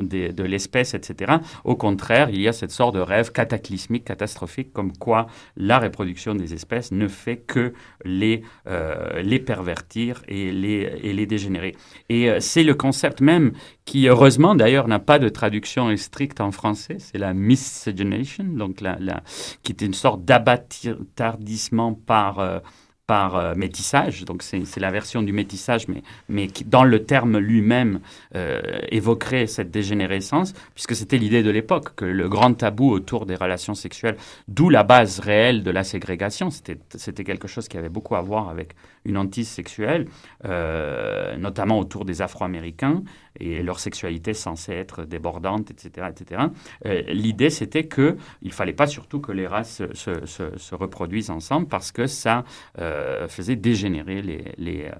[0.00, 1.36] de, de l'espèce, etc.
[1.64, 5.26] Au contraire, il y a cette sorte de rêve cataclysmique, catastrophique, comme quoi
[5.56, 7.72] la reproduction des espèces ne fait que
[8.04, 8.42] les...
[8.66, 11.76] Euh, les pervertir et les, et les dégénérer.
[12.08, 13.52] Et euh, c'est le concept même
[13.84, 18.98] qui, heureusement d'ailleurs, n'a pas de traduction stricte en français, c'est la miscegenation, donc la,
[19.62, 22.38] qui est une sorte d'abattardissement par...
[22.38, 22.58] Euh,
[23.08, 27.38] par euh, métissage, donc c'est la version du métissage, mais, mais qui, dans le terme
[27.38, 28.00] lui-même,
[28.36, 33.34] euh, évoquerait cette dégénérescence, puisque c'était l'idée de l'époque, que le grand tabou autour des
[33.34, 38.14] relations sexuelles, d'où la base réelle de la ségrégation, c'était quelque chose qui avait beaucoup
[38.14, 38.74] à voir avec
[39.06, 40.06] une hantise sexuelle,
[40.44, 43.02] euh, notamment autour des Afro-Américains,
[43.40, 46.08] et leur sexualité censée être débordante, etc.
[46.10, 46.42] etc.
[47.08, 51.68] L'idée, c'était qu'il ne fallait pas surtout que les races se, se, se reproduisent ensemble,
[51.68, 52.44] parce que ça...
[53.28, 54.90] faisait dégénérer les, euh,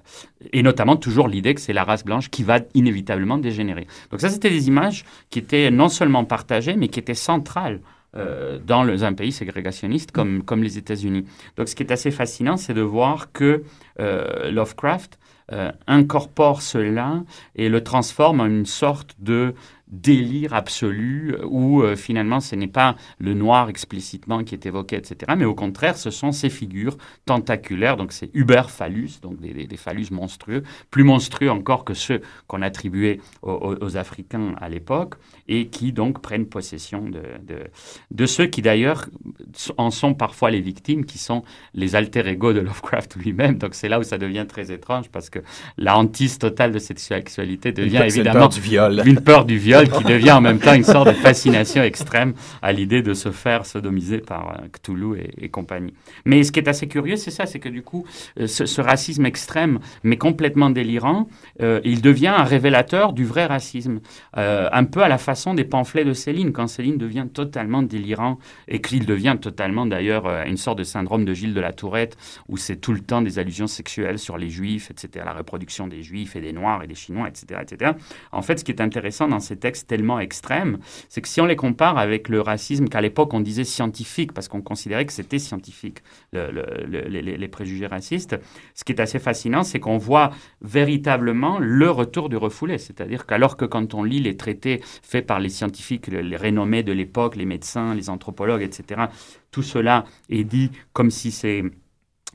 [0.53, 3.87] et notamment toujours l'idée que c'est la race blanche qui va inévitablement dégénérer.
[4.11, 7.81] Donc ça, c'était des images qui étaient non seulement partagées, mais qui étaient centrales
[8.15, 11.25] euh, dans un pays ségrégationniste comme, comme les États-Unis.
[11.57, 13.63] Donc ce qui est assez fascinant, c'est de voir que
[13.99, 15.19] euh, Lovecraft
[15.51, 17.23] euh, incorpore cela
[17.55, 19.53] et le transforme en une sorte de
[19.89, 25.33] délire absolu où euh, finalement ce n'est pas le noir explicitement qui est évoqué, etc.
[25.37, 29.65] Mais au contraire, ce sont ces figures tentaculaires, donc c'est Uber phallus, donc des, des,
[29.65, 35.15] des, phallus monstrueux, plus monstrueux encore que ceux qu'on attribuait aux, aux, Africains à l'époque,
[35.47, 37.57] et qui donc prennent possession de, de,
[38.11, 39.07] de ceux qui d'ailleurs
[39.77, 43.57] en sont parfois les victimes, qui sont les alter ego de Lovecraft lui-même.
[43.57, 45.39] Donc c'est là où ça devient très étrange, parce que
[45.77, 49.01] la hantise totale de cette sexualité devient une évidemment peur du viol.
[49.05, 52.71] une peur du viol qui devient en même temps une sorte de fascination extrême à
[52.71, 55.93] l'idée de se faire sodomiser par euh, Cthulhu et, compagnie.
[56.25, 58.05] Mais ce qui est assez curieux, c'est ça, c'est que du coup,
[58.39, 61.27] euh, ce, racisme extrême, mais complètement délirant,
[61.61, 63.99] euh, il devient un révélateur du vrai racisme,
[64.33, 68.81] un peu à la façon des pamphlets de Céline, quand Céline devient totalement délirant et
[68.81, 72.77] qu'il devient totalement d'ailleurs une sorte de syndrome de Gilles de la Tourette, où c'est
[72.77, 76.41] tout le temps des allusions sexuelles sur les juifs, etc., la reproduction des juifs et
[76.41, 77.91] des noirs et des chinois, etc., etc.
[78.31, 80.79] En fait, ce qui est intéressant dans ces textes tellement extrêmes,
[81.09, 84.47] c'est que si on les compare avec le racisme qu'à l'époque on disait scientifique, parce
[84.47, 85.99] qu'on considérait que c'était scientifique,
[86.33, 88.37] le, le, le, les, les, préjugés racistes,
[88.75, 92.77] ce qui est assez fascinant, c'est qu'on voit véritablement le retour du refoulé.
[92.77, 96.91] C'est-à-dire qu'alors que quand on lit les traités faits par les scientifiques, les renommés de
[96.91, 99.05] l'époque, les médecins, les anthropologues, etc.,
[99.51, 101.63] tout cela est dit comme si c'est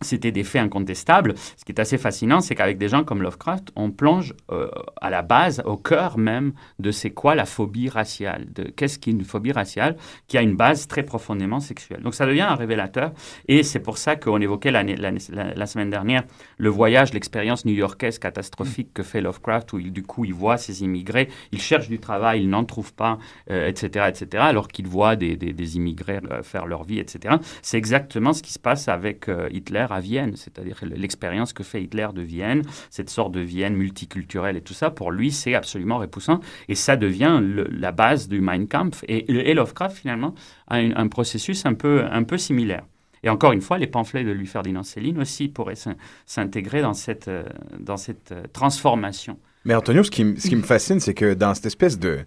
[0.02, 1.34] c'était des faits incontestables.
[1.56, 4.68] Ce qui est assez fascinant, c'est qu'avec des gens comme Lovecraft, on plonge euh,
[5.00, 9.24] à la base, au cœur même de c'est quoi la phobie raciale, de qu'est-ce qu'une
[9.24, 9.96] phobie raciale
[10.28, 12.02] qui a une base très profondément sexuelle.
[12.02, 13.12] Donc ça devient un révélateur
[13.48, 16.24] et c'est pour ça qu'on évoquait la, semaine dernière
[16.58, 20.82] le voyage, l'expérience new-yorkaise catastrophique que fait Lovecraft où il, du coup il voit ces
[20.82, 23.18] immigrés, il cherche du travail, il n'en trouve pas,
[23.50, 27.36] euh, etc., etc., alors qu'il voit des immigrés euh, faire leur vie, etc.
[27.62, 32.08] C'est exactement ce qui se passe avec Hitler à Vienne, c'est-à-dire l'expérience que fait Hitler
[32.14, 36.40] de Vienne, cette sorte de Vienne multiculturelle et tout ça, pour lui, c'est absolument repoussant.
[36.68, 39.04] Et ça devient la base du Mein Kampf.
[39.08, 40.34] Et, Lovecraft, finalement,
[40.68, 42.84] a un, processus un peu, un peu similaire.
[43.22, 45.78] Et encore une fois, les pamphlets de Louis-Ferdinand Céline aussi pourraient
[46.26, 47.44] s'intégrer dans cette, euh,
[47.78, 49.38] dans cette euh, transformation.
[49.64, 52.26] Mais Antonio, ce qui, ce qui me fascine, c'est que dans cette espèce de,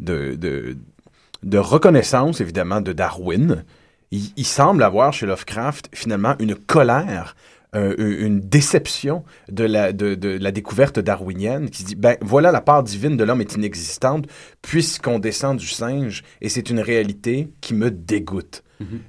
[0.00, 0.36] de,
[1.44, 3.64] de reconnaissance, évidemment, de Darwin,
[4.36, 7.36] il, semble avoir chez Lovecraft finalement une colère
[7.76, 13.16] une déception de la, de, la découverte darwinienne qui dit, ben voilà, la part divine
[13.16, 14.28] de l'homme est inexistante
[14.62, 18.62] puisqu'on descend du singe et c'est une réalité qui me dégoûte.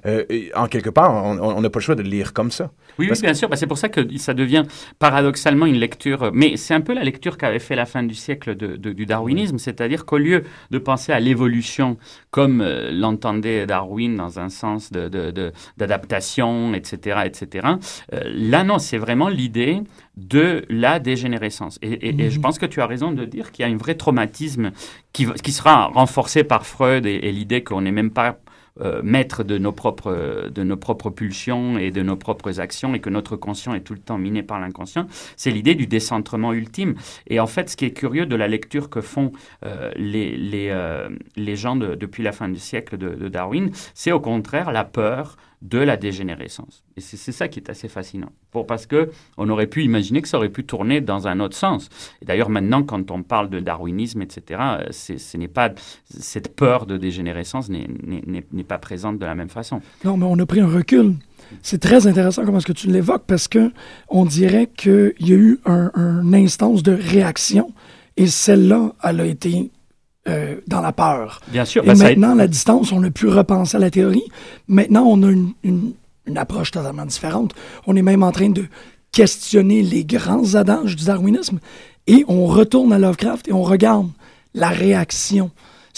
[0.06, 0.24] Euh,
[0.54, 2.70] en quelque part, on n'a pas le choix de le lire comme ça.
[2.98, 3.48] Oui, bien sûr.
[3.48, 4.64] Bah, c'est pour ça que ça devient
[4.98, 6.30] paradoxalement une lecture.
[6.32, 9.58] Mais c'est un peu la lecture qu'avait fait la fin du siècle de, du darwinisme,
[9.58, 11.96] c'est-à-dire qu'au lieu de penser à l'évolution
[12.30, 17.66] comme euh, l'entendait Darwin dans un sens d'adaptation, de, etc., etc.,
[18.12, 19.82] euh, là, non, c'est vraiment l'idée
[20.16, 21.78] de la dégénérescence.
[21.82, 22.42] Et, et, je mhm.
[22.42, 24.72] pense que tu as raison de dire qu'il y a un vrai traumatisme
[25.12, 28.38] qui, qui sera renforcé par Freud et, et l'idée qu'on n'est même pas
[28.80, 33.00] euh, maître de nos, propres, de nos propres pulsions et de nos propres actions et
[33.00, 36.94] que notre conscient est tout le temps miné par l'inconscient, c'est l'idée du décentrement ultime.
[37.28, 39.32] Et en fait, ce qui est curieux de la lecture que font
[39.64, 44.12] euh, les, les, euh, les gens depuis la fin du siècle de, de Darwin, c'est
[44.12, 46.84] au contraire la peur de la dégénérescence.
[46.96, 48.30] Et c'est ça qui est assez fascinant.
[48.50, 51.88] Pour, parce qu'on aurait pu imaginer que ça aurait pu tourner dans un autre sens.
[52.22, 55.70] Et d'ailleurs, maintenant, quand on parle de darwinisme, etc., ce n'est pas,
[56.08, 59.80] cette peur de dégénérescence n'est pas présente de la même façon.
[60.04, 61.14] Non, mais on a pris un recul.
[61.62, 63.70] C'est très intéressant comment est-ce que tu l'évoques parce que
[64.08, 67.72] on dirait qu'il y a eu un, un, instance de réaction
[68.16, 69.70] et celle-là, elle a été
[70.28, 71.40] euh, dans la peur.
[71.48, 71.82] Bien sûr.
[71.84, 74.24] Et ben, maintenant, la distance, on a pu repenser à la théorie.
[74.68, 75.92] Maintenant, on a une, une,
[76.26, 77.54] une, approche totalement différente.
[77.86, 78.64] On est même en train de
[79.12, 81.58] questionner les grands adages du darwinisme
[82.06, 84.08] et on retourne à Lovecraft et on regarde
[84.54, 85.50] la réaction.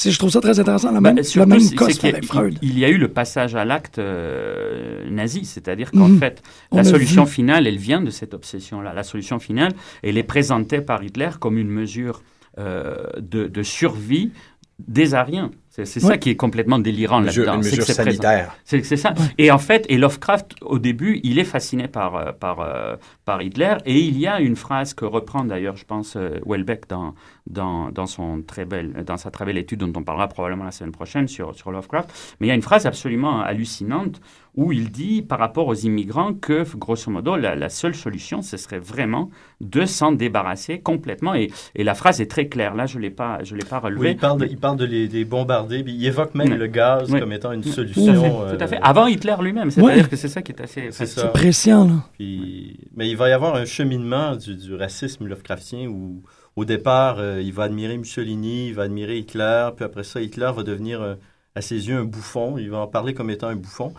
[0.07, 1.61] Je trouve ça très intéressant, la ben, même, la même
[2.03, 2.57] avec Freud.
[2.63, 6.19] Il y a eu le passage à l'acte euh, nazi, c'est-à-dire qu'en mhm.
[6.19, 8.95] fait, la solution finale, elle vient de cette obsession-là.
[8.95, 9.73] La solution finale,
[10.05, 12.23] elle est présentée par Hitler comme une mesure
[12.59, 14.33] euh, de, survie
[14.79, 15.51] des Ariens.
[15.85, 17.63] C'est ça qui est complètement délirant là-dedans.
[17.63, 18.57] C'est sanitaire.
[18.65, 19.15] C'est ça.
[19.39, 23.43] Et en fait, et Lovecraft, au début, il est fasciné par, euh, par, euh, par
[23.43, 23.77] Hitler.
[23.87, 27.15] Et il y a une phrase que reprend d'ailleurs, je pense, Welbeck dans,
[27.47, 30.71] dans, dans, son très belle, dans sa très belle étude dont on parlera probablement la
[30.71, 32.11] semaine prochaine sur, sur Lovecraft.
[32.41, 34.21] Mais il y a une phrase absolument hallucinante
[34.59, 38.81] où il dit par rapport aux immigrants que, grosso modo, la, seule solution, ce serait
[38.81, 41.35] vraiment de s'en débarrasser complètement.
[41.35, 42.75] Et, et, la phrase est très claire.
[42.75, 44.11] Là, je ne l'ai pas, je l'ai pas relevée.
[44.11, 45.25] il parle de, il parle de les,
[45.71, 48.47] Il évoque même le gaz comme étant une solution.
[48.49, 48.77] Tout à fait.
[48.77, 49.71] Euh, Avant Hitler lui-même.
[49.71, 50.91] C'est-à-dire que c'est ça qui est assez...
[50.91, 51.95] C'est pression, là.
[52.19, 56.23] mais il va y avoir un cheminement du, du racisme Lovecraftien où
[56.59, 60.51] au départ, euh, il va admirer Mussolini, il va admirer Hitler, puis après ça, Hitler
[60.53, 61.15] va devenir, euh,
[61.55, 62.59] à ses yeux, un bouffon.
[62.59, 63.93] Il va en parler comme étant un bouffon.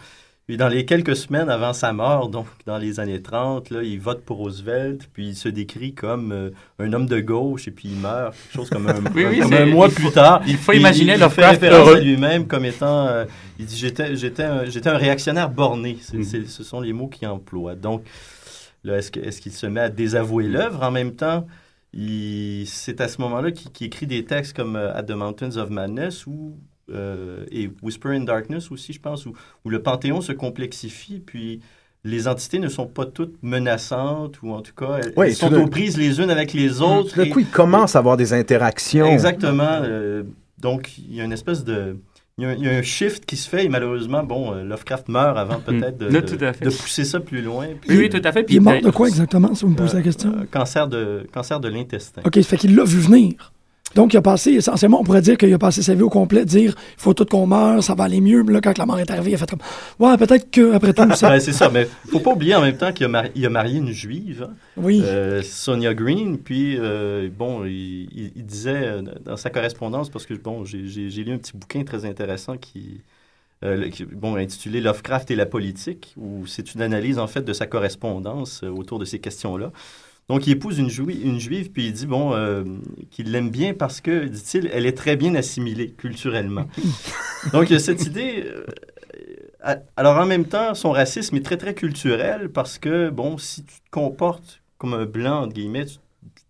[0.50, 4.00] Puis dans les quelques semaines avant sa mort, donc dans les années 30, là, il
[4.00, 7.90] vote pour Roosevelt, puis il se décrit comme euh, un homme de gauche, et puis
[7.90, 9.00] il meurt, quelque chose comme un,
[9.68, 10.42] mois plus tard.
[10.48, 13.26] Il faut imaginer il, il fait référence à lui-même comme étant, euh,
[13.60, 16.00] il dit j'étais j'étais un, j'étais un réactionnaire borné.
[16.12, 16.24] Mm.
[16.24, 17.76] ce sont les mots qu'il emploie.
[17.76, 18.02] Donc
[18.84, 20.82] là, est-ce, est-ce qu'il se met à désavouer l'œuvre?
[20.82, 21.46] En même temps?
[21.94, 26.26] c'est à ce moment-là qu'il, écrit des textes comme euh, At the Mountains of Madness
[26.26, 26.58] ou
[26.94, 29.34] euh, et Whisper in Darkness aussi, je pense, où,
[29.66, 31.62] où, le panthéon se complexifie, puis
[32.04, 35.98] les entités ne sont pas toutes menaçantes, ou en tout cas, elles, sont aux prises
[35.98, 37.22] les unes avec les autres.
[37.22, 39.08] Tout coup, ils commencent à avoir des interactions.
[39.08, 39.82] Exactement.
[39.84, 40.24] Euh,
[40.58, 41.98] donc, il y a une espèce de...
[42.38, 45.58] Il y, a, un shift qui se fait et malheureusement, bon, euh, Lovecraft meurt avant
[45.58, 45.64] mm.
[45.64, 47.68] peut-être de, de, pousser ça plus loin.
[47.90, 48.46] oui, oui, tout à fait.
[48.48, 50.34] il est mort de quoi exactement, si vous me posez la question?
[50.50, 52.22] cancer de, cancer de l'intestin.
[52.24, 53.52] OK, ça fait qu'il l'a vu venir.
[53.96, 56.46] Donc, il a passé, essentiellement, on pourrait dire qu'il a passé sa vie au complet,
[56.46, 58.44] dire il faut tout qu'on meure, ça va aller mieux.
[58.44, 59.60] là, quand la mort est arrivée, il a fait comme
[60.00, 61.40] Ouais, peut-être qu'après tout, ça.
[61.40, 63.92] c'est ça, mais faut pas oublier en même temps qu'il a, marié, a marié une
[63.92, 64.54] juive, hein.
[64.78, 65.02] oui.
[65.04, 70.66] Euh, Sonia Green, puis, euh, bon, il, disait euh, dans sa correspondance, parce que, bon,
[70.66, 73.02] j'ai lu un petit bouquin très intéressant qui.
[74.14, 78.64] bon, intitulé Lovecraft et la politique, où c'est une analyse en fait de sa correspondance
[78.64, 79.72] autour de ces questions-là.
[80.30, 82.64] Donc, il épouse une, une juive, puis il dit, bon, euh,
[83.10, 86.68] qu'il l'aime bien parce que, dit-il, elle est très bien assimilée culturellement.
[87.54, 88.46] Donc, il y a cette idée.
[88.46, 93.64] Euh, alors, en même temps, son racisme est très, très culturel parce que, bon, si
[93.64, 95.88] tu te comportes comme un blanc, entre guillemets,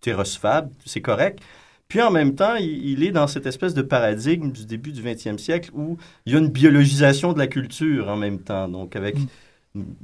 [0.02, 1.40] tu es recevable, c'est correct.
[1.88, 5.38] Puis en même temps, il, est dans cette espèce de paradigme du début du 20e
[5.38, 8.68] siècle où il y a une biologisation de la culture en même temps.
[8.68, 9.16] Donc, avec.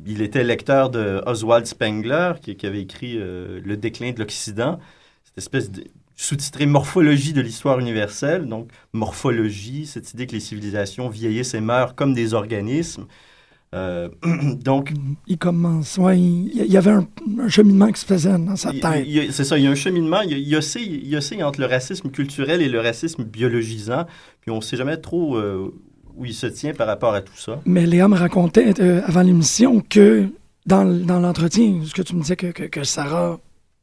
[0.06, 4.78] Il était lecteur de Oswald Spengler, qui, qui avait écrit euh, Le déclin de l'Occident,
[5.24, 8.46] cette espèce de sous-titré Morphologie de l'histoire universelle.
[8.46, 13.06] Donc, morphologie, cette idée que les civilisations vieillissent et meurent comme des organismes.
[13.74, 14.08] Euh,
[14.54, 14.92] donc,
[15.26, 17.06] Il commence, ouais, il y avait un,
[17.40, 18.82] un cheminement qui se faisait dans sa tête.
[19.32, 21.08] c'est ça, il y a un cheminement, il y a, il y a ces- il
[21.08, 24.06] y a entre le racisme culturel et le racisme biologisant,
[24.40, 25.74] puis on ne sait jamais trop euh,
[26.16, 27.60] où il se tient par rapport à tout ça.
[27.64, 30.28] Mais Léa me racontait euh, avant l'émission que
[30.64, 33.38] dans, dans l'entretien, ce que tu me disais que, que, que Sarah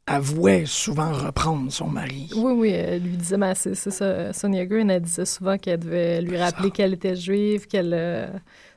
[0.06, 2.28] avouait souvent reprendre son mari.
[2.36, 5.78] Oui, oui, elle lui disait, mais c'est c'est ça, Sonia Green, elle disait souvent qu'elle
[5.80, 7.92] devait lui rappeler qu'elle était juive, qu'elle...
[7.94, 8.26] euh,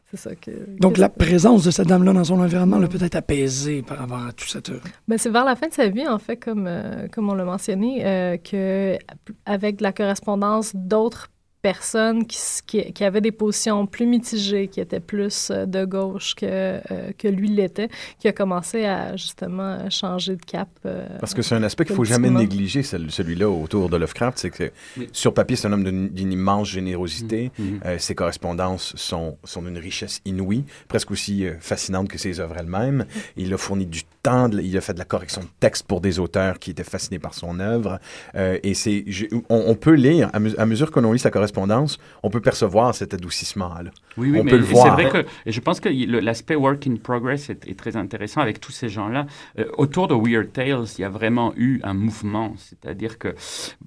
[0.09, 0.51] c'est ça que...
[0.79, 3.97] Donc que la c'est- présence de cette dame-là dans son environnement l'a peut-être apaisé par
[3.97, 4.71] rapport à tout cette...
[5.09, 7.43] Ben, c'est vers la fin de sa vie, en fait, comme, euh, comme on l'a
[7.43, 8.97] mentionné, euh, que
[9.45, 11.27] avec la correspondance d'autres
[11.71, 16.33] personnes qui, qui, qui avaient des positions plus mitigées, qui étaient plus euh, de gauche
[16.35, 17.89] que, euh, que lui l'était,
[18.19, 20.69] qui a commencé à justement changer de cap.
[20.85, 24.37] euh, Parce que c'est un aspect qu'il faut jamais négliger, cel- celui-là autour de Lovecraft,
[24.37, 25.09] c'est que Oui.
[25.11, 27.51] sur papier, c'est un homme d'une immense générosité.
[27.59, 27.79] Mhm.
[27.85, 32.55] Euh, ses correspondances sont, sont d'une richesse inouïe, presque aussi euh, fascinante que ses œuvres
[32.59, 33.05] elles-mêmes.
[33.35, 35.99] Il a fourni du temps, de- il a fait de la correction de texte pour
[36.01, 37.99] des auteurs qui étaient fascinés par son œuvre.
[38.35, 39.05] Euh, et c'est,
[39.49, 42.93] on, on peut lire, à, mes- à mesure qu'on lit sa correspondance, on peut percevoir
[42.93, 43.91] cet adoucissement-là.
[44.17, 44.93] Oui, oui, On mais peut le c'est voir.
[44.93, 48.59] vrai que et je pense que l'aspect work in progress est, est très intéressant avec
[48.59, 49.27] tous ces gens-là.
[49.59, 53.29] Euh, autour de Weird Tales, il y a vraiment eu un mouvement, c'est-à-dire que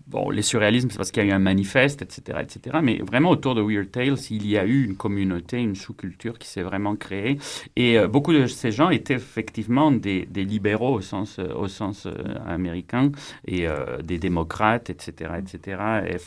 [0.07, 2.79] bon, les surréalismes, c'est parce qu'il y a eu un manifeste, etc., etc.
[2.83, 6.49] Mais vraiment autour de Weird Tales, il y a eu une communauté, une sous-culture qui
[6.49, 7.39] s'est vraiment créée.
[7.77, 11.69] Et euh, beaucoup de ces gens étaient effectivement des, des libéraux au sens, euh, au
[11.69, 12.13] sens euh,
[12.47, 13.11] américain
[13.47, 15.83] et euh, des démocrates, etc., etc.
[16.09, 16.19] Et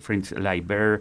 [0.00, 0.96] Fritz Leiber,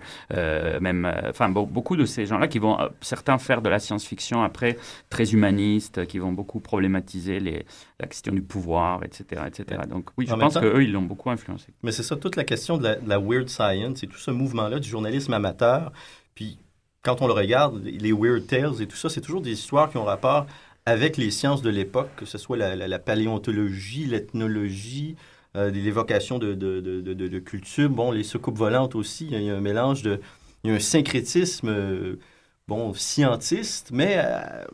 [0.81, 4.77] même, enfin, be- beaucoup de ces gens-là qui vont, certains faire de la science-fiction après
[5.09, 7.65] très humaniste, qui vont beaucoup problématiser les,
[7.99, 9.81] la question du pouvoir, etc., etc.
[9.89, 11.67] Donc oui, je En pense qu'eux, ils l'ont beaucoup influencé.
[11.83, 14.31] Mais c'est ça, toute la question de la, de la weird science et tout ce
[14.31, 15.91] mouvement-là du journalisme amateur.
[16.35, 16.59] Puis
[17.03, 19.97] quand on le regarde, les weird tales et tout ça, c'est toujours des histoires qui
[19.97, 20.45] ont rapport
[20.85, 25.15] avec les sciences de l'époque, que ce soit la, paléontologie, l'ethnologie,
[25.55, 27.89] euh, l'évocation de, de, culture.
[27.89, 30.19] Bon, les soucoupes volantes aussi, il y a un mélange de...
[30.63, 32.19] Il y a un syncrétisme, euh,
[32.67, 34.65] bon, scientiste, mais euh,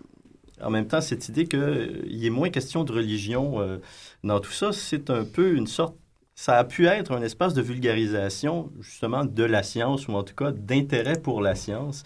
[0.62, 3.78] en même temps, cette idée qu'il est moins question de religion euh,
[4.24, 5.96] dans tout ça, c'est un peu une sorte
[6.38, 10.36] ça a pu être un espace de vulgarisation, justement, de la science, ou en tout
[10.36, 12.04] cas d'intérêt pour la science,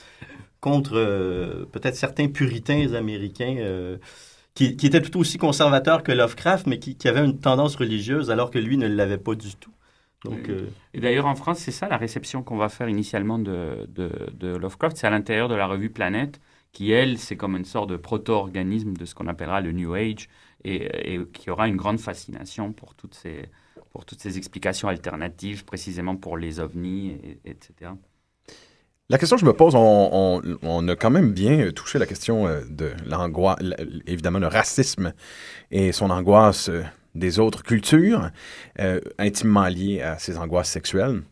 [0.62, 3.98] contre euh, peut-être certains puritains américains euh,
[4.56, 8.32] qui, qui étaient tout aussi conservateurs que Lovecraft, mais qui, qui avaient une tendance religieuse,
[8.32, 9.74] alors que lui ne l'avait pas du tout.
[10.24, 13.86] Donc, euh, Et d'ailleurs, en France, c'est ça la réception qu'on va faire initialement de,
[13.90, 14.98] de, de Lovecraft.
[14.98, 16.42] C'est à l'intérieur de la revue Planète,
[16.74, 20.28] qui, elle, c'est comme une sorte de proto-organisme de ce qu'on appellera le New Age,
[20.66, 23.46] et, et qui aura une grande fascination pour toutes ces,
[23.92, 27.92] pour toutes ces explications alternatives, précisément pour les ovnis, et- etc.
[29.12, 30.10] La question que je me pose, on,
[30.44, 33.58] on- on a quand même bien touché la question euh, de l'angoisse,
[34.06, 35.14] évidemment le racisme
[35.72, 36.84] et son angoisse euh,
[37.16, 38.30] des autres cultures,
[38.80, 41.24] euh, intimement liées à ses angoisses sexuelles.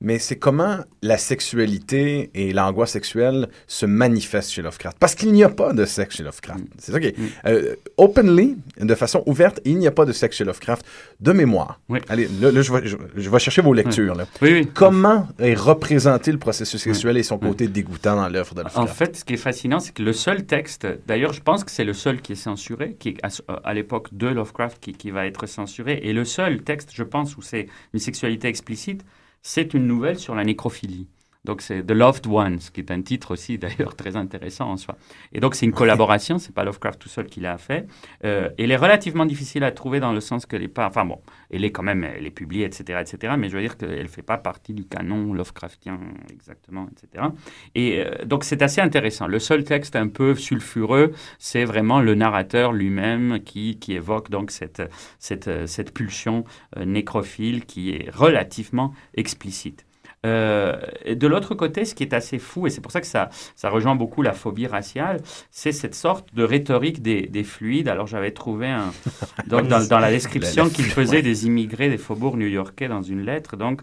[0.00, 4.98] Mais c'est comment la sexualité et l'angoisse sexuelle se manifestent chez Lovecraft.
[4.98, 6.60] Parce qu'il n'y a pas de sexe chez Lovecraft.
[6.60, 6.66] Mm.
[6.78, 7.18] C'est ça qui est.
[7.18, 7.22] Mm.
[7.46, 10.84] euh, openly, de façon ouverte, il n'y a pas de sexe chez Lovecraft
[11.20, 11.80] de mémoire.
[11.88, 12.00] Oui.
[12.08, 14.14] Allez, là, là, je, vais, je- je vais chercher vos lectures.
[14.14, 14.26] là.
[14.42, 14.68] Oui, oui.
[14.74, 18.94] Comment est représenté le processus sexuel et son côté dégoûtant dans l'œuvre de En Lovecraft?
[18.94, 21.84] fait, ce qui est fascinant, c'est que le seul texte, d'ailleurs, je pense que c'est
[21.84, 23.28] le seul qui est censuré, qui est à,
[23.64, 27.36] à l'époque de Lovecraft qui, qui va être censuré, et le seul texte, je pense,
[27.36, 29.02] où c'est une sexualité explicite,
[29.46, 31.06] c'est une nouvelle sur la nécrophilie.
[31.44, 34.96] Donc c'est The Loved Ones, qui est un titre aussi d'ailleurs très intéressant en soi.
[35.32, 37.86] Et donc c'est une collaboration, c'est pas Lovecraft tout seul qui l'a fait.
[38.24, 41.20] Euh, elle est relativement difficile à trouver dans le sens qu'elle est pas, enfin bon,
[41.50, 43.34] elle est quand même, elle est publiée, etc., etc.
[43.38, 47.26] Mais je veux dire qu'elle fait pas partie du canon Lovecraftien exactement, etc.
[47.74, 49.26] Et euh, donc c'est assez intéressant.
[49.26, 54.50] Le seul texte un peu sulfureux, c'est vraiment le narrateur lui-même qui, qui évoque donc
[54.50, 54.82] cette,
[55.18, 56.44] cette, cette pulsion
[56.76, 59.84] euh, nécrophile qui est relativement explicite.
[60.24, 63.06] Euh, et de l'autre côté, ce qui est assez fou, et c'est pour ça que
[63.06, 65.20] ça, ça rejoint beaucoup la phobie raciale,
[65.50, 67.88] c'est cette sorte de rhétorique des, des fluides.
[67.88, 68.92] Alors j'avais trouvé un,
[69.46, 73.56] donc dans, dans la description qu'il faisait des immigrés des faubourgs new-yorkais dans une lettre.
[73.56, 73.82] Donc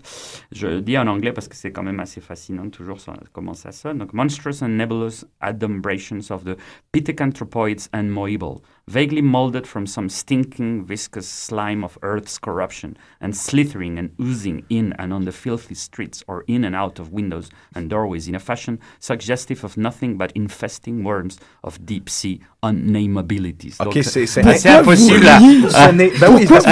[0.51, 2.97] je dis en anglais parce que c'est quand même assez fascinant toujours
[3.33, 3.99] comment ça sonne.
[3.99, 6.57] Donc monstrous and nebulous adumbrations of the
[6.91, 13.97] pithecanthropoids and moeble, vaguely molded from some stinking viscous slime of earth's corruption, and slithering
[13.97, 17.87] and oozing in and on the filthy streets or in and out of windows and
[17.89, 23.75] doorways in a fashion suggestive of nothing but infesting worms of deep sea unnamabilities.
[23.79, 25.39] OK, c'est impossible à...
[25.39, 26.63] Ce n'est- ben oui, parce,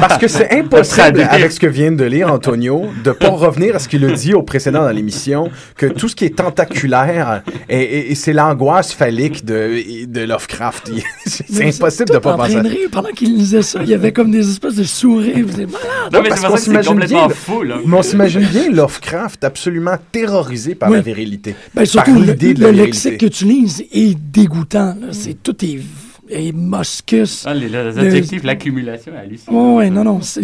[0.00, 3.78] parce que c'est impossible, avec ce que vient de lire Antonio, de pas revenir à
[3.78, 7.80] ce qu'il a dit au précédent dans l'émission, que tout ce qui est tentaculaire, et,
[7.80, 10.90] et- et c'est l'angoisse phallique de, de Lovecraft.
[11.30, 13.62] C'est Mais impossible tout de pas en penser train à de rire pendant qu'il lisait
[13.62, 13.80] ça.
[13.82, 15.46] Il y avait comme des espèces de sourires.
[15.46, 16.12] Vous êtes malade.
[16.12, 17.76] Non, mais parce c'est pour qu'on ça que c'est s'imagine complètement bien, fou, là.
[17.86, 20.96] Mais on s'imagine bien Lovecraft absolument terrorisé par Oui.
[20.96, 21.54] la virilité.
[21.74, 24.96] Ben, surtout, par le, l'idée de le la lexique que tu lises est dégoûtant.
[25.00, 25.08] là.
[25.12, 25.80] C'est tout est,
[26.28, 27.44] est moscus.
[27.46, 29.76] Ah, les, les Le- adjectifs, l'accumulation hallucinante.
[29.78, 30.42] Ouais, non, non, c'est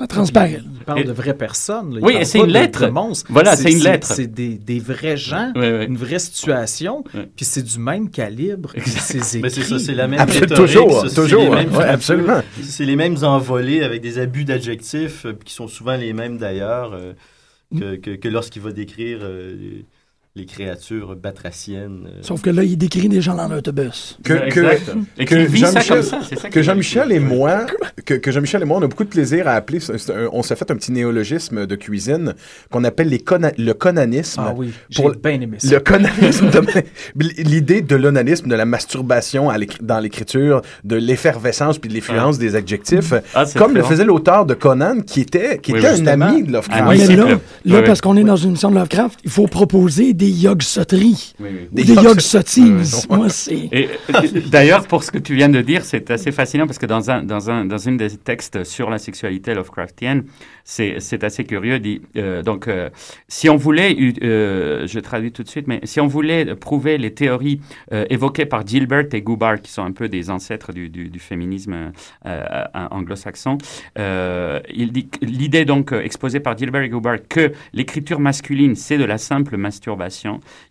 [0.00, 0.60] ça transparaît.
[0.64, 1.94] Il parle de vraies personnes.
[1.94, 2.00] là.
[2.02, 2.86] Oui, c'est une lettre.
[2.86, 3.30] de monstres.
[3.32, 4.06] Voilà, c'est une lettre.
[4.06, 7.04] C'est des, des vrais gens, une vraie situation,
[7.36, 9.80] puis c'est du même calibre que ses Mais c'est ça, écrits.
[9.84, 11.88] c'est la même Absolument, rhétorique, toujours, ça, c'est toujours, les mêmes ouais, phrases.
[11.94, 12.40] absolument.
[12.62, 16.92] C'est les mêmes envolées avec des abus d'adjectifs euh, qui sont souvent les mêmes d'ailleurs
[16.94, 17.12] euh,
[17.78, 19.82] que, que, que lorsqu'il va décrire euh,
[20.36, 22.06] les, créatures batraciennes.
[22.06, 22.18] euh.
[22.22, 24.18] Sauf que là, il décrit des gens dans l'autobus.
[24.22, 24.60] Que, que.
[25.18, 26.04] Et que Jean-Michel-
[26.50, 27.66] que et moi,
[28.04, 29.80] que, que Jean-Michel et moi, on a beaucoup de plaisir à appeler.
[30.32, 32.34] on s'est fait un petit néologisme de cuisine
[32.70, 34.42] qu'on appelle les cona- le conanisme.
[34.44, 35.74] Ah oui, j'ai Pour- bien aimé ça.
[35.74, 36.50] Le conanisme,
[37.16, 42.54] l'idée de l'onanisme, de la masturbation à dans l'écriture, de l'effervescence puis de l'influence des
[42.56, 46.44] adjectifs, Ah, comme le faisait l'auteur de Conan, qui était, qui Oui, était un ami
[46.44, 46.82] de Lovecraft.
[46.84, 50.12] Ah, oui, là, là parce qu'on est dans une émission de Lovecraft, il faut proposer
[50.14, 50.29] des
[51.40, 51.68] Oui, oui.
[51.72, 52.72] Ou Des des yog- yog-sotties.
[53.10, 53.54] Moi, c'est...
[53.72, 56.86] Et euh, d'ailleurs, pour ce que tu viens de dire, c'est assez fascinant parce que
[56.86, 60.24] dans un, dans un, dans une des textes sur la sexualité Lovecraftienne,
[60.64, 61.78] c'est c'est assez curieux.
[61.78, 62.90] Dit, euh, donc, euh,
[63.28, 67.12] si on voulait, euh, je traduis tout de suite, mais si on voulait prouver les
[67.12, 67.60] théories
[67.92, 71.18] euh, évoquées par Gilbert et Goubart, qui sont un peu des ancêtres du, du, du
[71.18, 71.92] féminisme
[72.90, 73.58] anglo-saxon,
[73.98, 78.98] euh, il dit que l'idée donc exposée par Gilbert et Goubart que l'écriture masculine c'est
[78.98, 80.09] de la simple masturbation,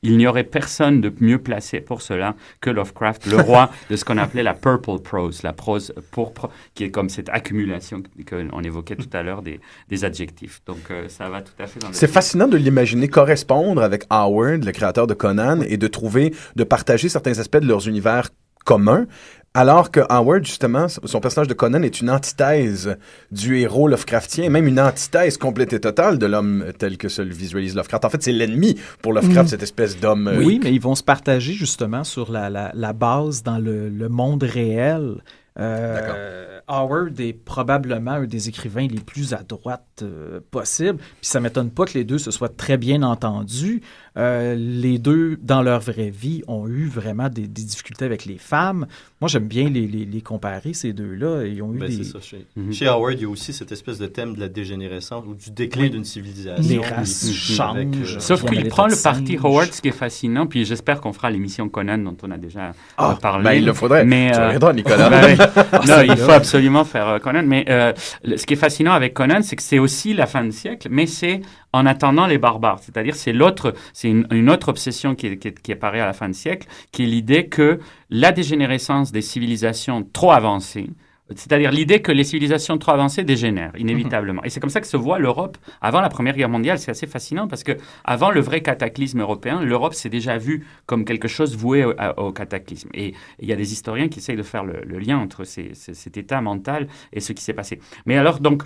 [0.04, 4.06] il n'y aurait personne de mieux placé pour cela que Lovecraft, le roi de ce
[4.06, 8.96] qu'on appelait la purple prose, la prose pourpre, qui est comme cette accumulation qu'on évoquait
[8.96, 9.60] tout à l'heure des,
[9.90, 10.62] des adjectifs.
[10.66, 14.04] Donc euh, ça va tout à fait dans le C'est fascinant de l'imaginer correspondre avec
[14.10, 18.30] Howard, le créateur de Conan, et de trouver, de partager certains aspects de leurs univers
[18.66, 19.08] communs,
[19.56, 22.98] alors que Howard, justement, son personnage de Conan est une antithèse
[23.32, 27.34] du héros Lovecraftien, même une antithèse complète et totale de l'homme tel que se le
[27.34, 28.06] visualise Lovecraft.
[28.06, 29.50] En fait, c'est l'ennemi pour Lovecraft, Mm.
[29.50, 30.28] cette espèce d'homme.
[30.28, 33.90] euh, Oui, mais ils vont se partager justement sur la, la, la base dans le,
[33.90, 35.16] le monde réel.
[35.60, 40.98] Euh, Howard est probablement un des écrivains les plus à droite euh, possible.
[41.00, 43.82] Puis ça m'étonne pas que les deux se soient très bien entendus.
[44.18, 48.38] Euh, les deux, dans leur vraie vie, ont eu vraiment des, des difficultés avec les
[48.38, 48.86] femmes.
[49.22, 51.46] Moi, j'aime bien les, les, les comparer, ces deux-là.
[51.46, 52.04] Ils ont eu Ben, des...
[52.04, 52.20] c'est ça.
[52.22, 52.72] Chez, Mhm.
[52.74, 55.52] chez Howard, il y a aussi cette espèce de thème de la dégénérescence ou du
[55.52, 56.64] déclin d'une civilisation.
[56.68, 58.16] Les races changent.
[58.16, 59.38] euh, Sauf qu'il prend le parti.
[59.42, 62.74] Howard, ce qui est fascinant, puis j'espère qu'on fera l'émission Conan dont on a déjà
[62.98, 63.44] Ah, parlé.
[63.44, 64.06] ben, il le faudrait.
[64.06, 65.10] Mais, Tu euh, Nicolas.
[65.20, 65.38] Ben.
[65.56, 67.44] Non, c'est il faut absolument faire euh, Conan.
[67.46, 67.94] Mais euh,
[68.24, 70.88] le- ce qui est fascinant avec Conan, c'est que c'est aussi la fin du siècle,
[70.92, 71.42] mais c'est
[71.74, 72.80] en attendant les barbares.
[72.82, 76.14] C'est-à-dire, c'est l'autre, c'est une, une autre obsession qui, est- qui, qui apparaît à la
[76.14, 77.80] fin du siècle, qui est l'idée que
[78.10, 80.90] la dégénérescence des civilisations trop avancées,
[81.36, 84.44] c'est-à-dire l'idée que les civilisations trop avancées dégénèrent inévitablement.
[84.44, 86.80] Et c'est comme ça que se voit l'Europe avant la Première Guerre mondiale.
[86.80, 87.74] C'est assez fascinant parce que
[88.04, 91.86] avant le vrai cataclysme européen, l'Europe s'est déjà vue comme quelque chose voué
[92.18, 92.90] au, cataclysme.
[92.94, 96.42] Et il y a des historiens qui essayent de faire le, lien entre cet état
[96.42, 97.80] mental et ce qui s'est passé.
[98.06, 98.64] Mais alors donc,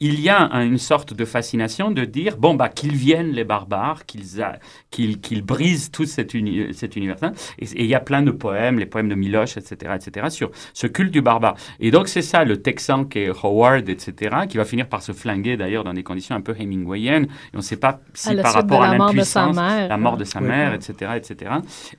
[0.00, 3.44] il y a un- une sorte de fascination de dire bon bah qu'ils viennent les
[3.44, 4.44] barbares, qu'ils
[4.90, 7.16] qu'ils qu'ils brisent tout cet, uni- cet univers.
[7.58, 10.50] Et et il y a plein de poèmes, les poèmes de Miloche, etc., etc., sur
[10.72, 11.56] ce culte du barbare.
[12.04, 15.84] C'est ça le Texan qui est Howard, etc., qui va finir par se flinguer d'ailleurs
[15.84, 17.24] dans des conditions un peu Hemingwayennes.
[17.24, 20.46] Et on ne sait pas si par rapport à l'impuissance, la mort de sa Oui.
[20.48, 21.50] mère, etc., etc.,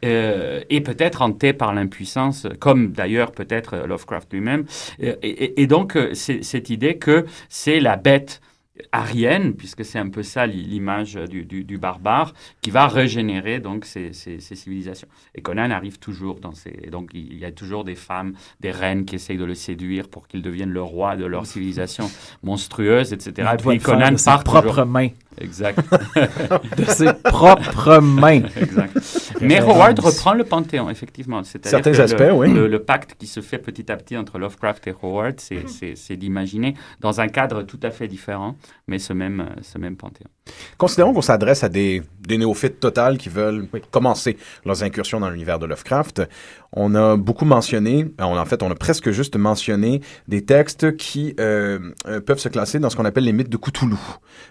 [0.05, 4.65] euh, et peut-être hanté par l'impuissance, comme d'ailleurs peut-être euh, Lovecraft lui-même.
[5.03, 8.41] Euh, Et, et- et donc euh, c'est cette idée que c'est la bête
[8.91, 13.59] arienne, puisque c'est un peu ça l'i- l'image du, du- du barbare, qui va régénérer
[13.59, 15.07] donc ces, ces- ces civilisations.
[15.35, 16.73] Et Conan arrive toujours dans ces...
[16.83, 20.07] et Donc il y a toujours des femmes, des reines qui essayent de le séduire
[20.09, 22.09] pour qu'il devienne le roi de leur civilisation
[22.43, 23.49] monstrueuse, etc.
[23.53, 25.09] Et puis Conan de ses part propres toujours- mains.
[25.39, 25.77] Exact.
[26.77, 28.41] De ses propres mains.
[28.59, 28.97] exact.
[29.39, 29.59] Mais.
[29.59, 31.43] Howard reprend le Panthéon, effectivement.
[31.43, 32.51] Certains que aspects, le, oui.
[32.51, 36.73] le, le pacte qui se fait petit à petit entre Lovecraft et Howard, c'est d'imaginer
[37.01, 38.55] dans un cadre tout à fait différent
[38.87, 40.29] mais ce même, euh, ce même panthéon.
[40.77, 45.59] Considérons qu'on s'adresse à des, des néophytes totales qui veulent commencer leurs incursions dans l'univers
[45.59, 46.21] de Lovecraft.
[46.71, 50.95] On a beaucoup mentionné, euh, on, en fait, on a presque juste mentionné des textes
[50.95, 51.79] qui euh,
[52.25, 53.95] peuvent se classer dans ce qu'on appelle les mythes de Cthulhu.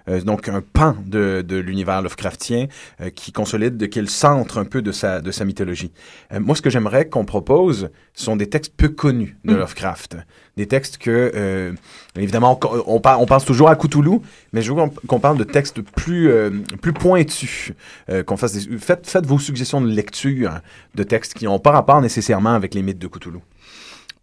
[0.08, 2.66] Euh, donc, un pan de, de l'univers Lovecraftien
[3.00, 5.92] euh, qui consolide, de, qui est le centre un peu de sa, de sa mythologie.
[6.32, 10.16] Euh, moi, ce que j'aimerais qu'on propose sont des textes peu connus de Lovecraft.
[10.56, 11.72] Des textes que, euh,
[12.16, 14.20] évidemment, on, on, par- on pense toujours à Cthulhu,
[14.54, 16.50] mais je veux qu'on parle de textes plus, euh,
[16.80, 17.72] plus pointus.
[18.08, 20.60] Euh, qu'on fasse des, faites, faites vos suggestions de lecture
[20.94, 23.40] de textes qui n'ont pas rapport nécessairement avec les mythes de Cthulhu.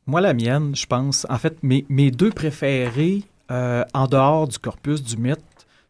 [0.07, 5.03] Moi, la mienne, je pense, en fait, mes, mes deux préférés en dehors du corpus
[5.03, 5.39] du mythe,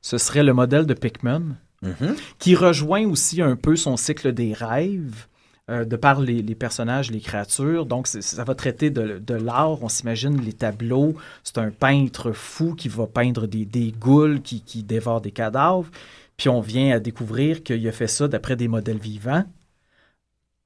[0.01, 1.41] ce serait le modèle de Pickman,
[1.81, 2.15] Mhm.
[2.39, 5.25] qui rejoint aussi un peu son cycle des rêves,
[5.69, 7.85] euh, de par les, personnages, les créatures.
[7.85, 9.81] Donc, ça va traiter de, l'art.
[9.81, 11.15] On s'imagine les tableaux.
[11.45, 15.89] C'est un peintre fou qui va peindre des, des ghouls qui, qui dévorent des cadavres.
[16.35, 19.45] Puis on vient à découvrir qu'il a fait ça d'après des modèles vivants.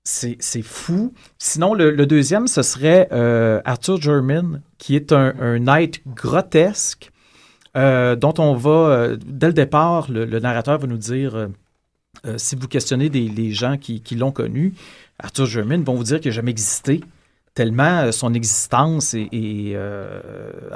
[0.03, 1.13] C'est fou.
[1.37, 7.11] Sinon, le, deuxième, ce serait euh, Arthur German, qui est un, knight grotesque,
[7.75, 11.49] euh, dont on va, dès le départ, le, le narrateur va nous dire,
[12.25, 14.73] euh, si vous questionnez des, les gens qui, l'ont connu,
[15.19, 17.01] Arthur German vont vous dire qu'il n'a jamais existé,
[17.53, 20.19] tellement euh, son existence est, euh,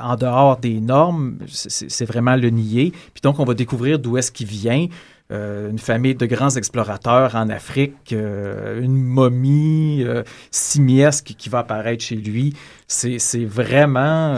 [0.02, 2.92] en dehors des normes, c'est vraiment le nier.
[3.14, 4.88] Puis donc, on va découvrir d'où est-ce qu'il vient,
[5.34, 10.04] une famille de grands explorateurs en Afrique, une momie
[10.52, 12.54] simiesque qui va apparaître chez lui.
[12.86, 14.36] C'est vraiment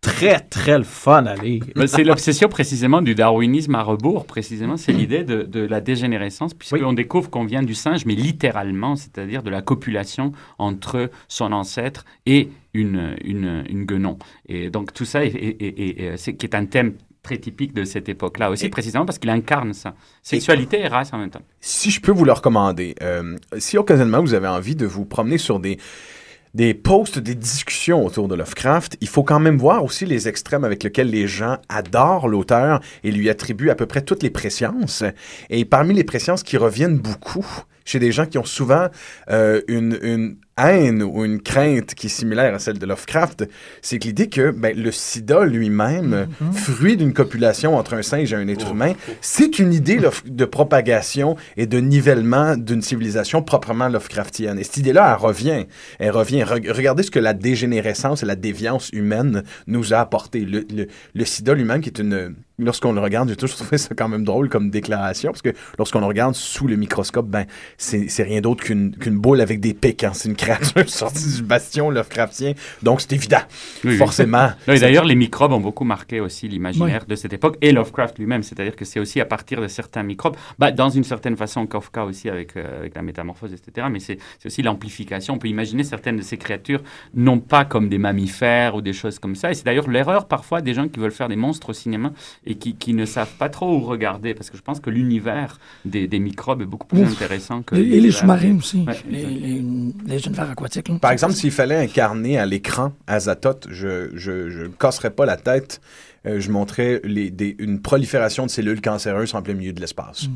[0.00, 1.62] très, très le fun à lire.
[1.86, 6.92] C'est l'obsession précisément du darwinisme à rebours, précisément, c'est l'idée de, de la dégénérescence, puisqu'on
[6.92, 12.48] découvre qu'on vient du singe, mais littéralement, c'est-à-dire de la copulation entre son ancêtre et
[12.72, 14.18] une, une, une guenon.
[14.48, 17.74] Et donc tout ça, est, est- est- est- c'est, qui est un thème très typique
[17.74, 19.94] de cette époque-là aussi, Et- précisément parce qu'il incarne ça.
[20.22, 21.42] Sexualité et race en même temps.
[21.60, 25.36] Si je peux vous le recommander, euh, si occasionnellement vous avez envie de vous promener
[25.36, 25.76] sur des,
[26.54, 30.64] des posts, des discussions autour de Lovecraft, il faut quand même voir aussi les extrêmes
[30.64, 35.04] avec lesquels les gens adorent l'auteur et lui attribuent à peu près toutes les présciences.
[35.48, 37.46] Et parmi les présciences qui reviennent beaucoup
[37.84, 38.88] chez des gens qui ont souvent
[39.30, 40.36] euh, une, une
[40.68, 43.48] haine ou une crainte qui est similaire à celle de Lovecraft,
[43.82, 48.36] c'est que l'idée que ben, le sida lui-même, fruit d'une copulation entre un singe et
[48.36, 54.58] un être humain, c'est une idée de propagation et de nivellement d'une civilisation proprement Lovecraftienne.
[54.58, 55.66] Et cette idée-là, elle revient.
[55.98, 56.42] Elle revient.
[56.42, 60.40] Re- regardez ce que la dégénérescence et la déviance humaine nous a apporté.
[60.40, 62.34] Le, le, le sida lui-même, qui est une...
[62.62, 65.48] Lorsqu'on le regarde, j'ai toujours trouvé ça quand même drôle comme déclaration, parce que
[65.78, 67.46] lorsqu'on le regarde sous le microscope, ben,
[67.78, 70.04] c'est rien d'autre qu'une qu'une boule avec des pics.
[70.04, 70.10] hein.
[70.12, 72.52] C'est une créature sortie du bastion Lovecraftien.
[72.82, 73.42] Donc, c'est évident.
[73.84, 73.96] Oui, oui.
[73.96, 74.50] Forcément.
[74.68, 78.18] Non, et d'ailleurs, les microbes ont beaucoup marqué aussi l'imaginaire de cette époque et Lovecraft
[78.18, 78.42] lui-même.
[78.42, 82.04] C'est-à-dire que c'est aussi à partir de certains microbes, bah, dans une certaine façon, Kafka
[82.04, 83.86] aussi avec, euh, avec la métamorphose, etc.
[83.90, 85.34] Mais c'est c'est aussi l'amplification.
[85.34, 86.82] On peut imaginer certaines de ces créatures
[87.14, 89.50] non pas comme des mammifères ou des choses comme ça.
[89.50, 92.12] Et c'est d'ailleurs l'erreur parfois des gens qui veulent faire des monstres au cinéma
[92.46, 94.34] et qui, qui ne savent pas trop où regarder.
[94.34, 97.12] Parce que je pense que l'univers des, des microbes est beaucoup plus Ouf.
[97.12, 97.76] intéressant que.
[97.76, 98.84] Et, et les sous-marins aussi.
[98.86, 99.64] Ouais, les, les,
[100.06, 100.88] les univers aquatiques.
[100.88, 100.98] là.
[101.00, 105.80] Par exemple, s'il fallait incarner à l'écran Azathoth, je je, je casserais pas la tête.
[106.26, 110.28] euh, je montrais les, des, une prolifération de cellules cancéreuses en plein milieu de l'espace.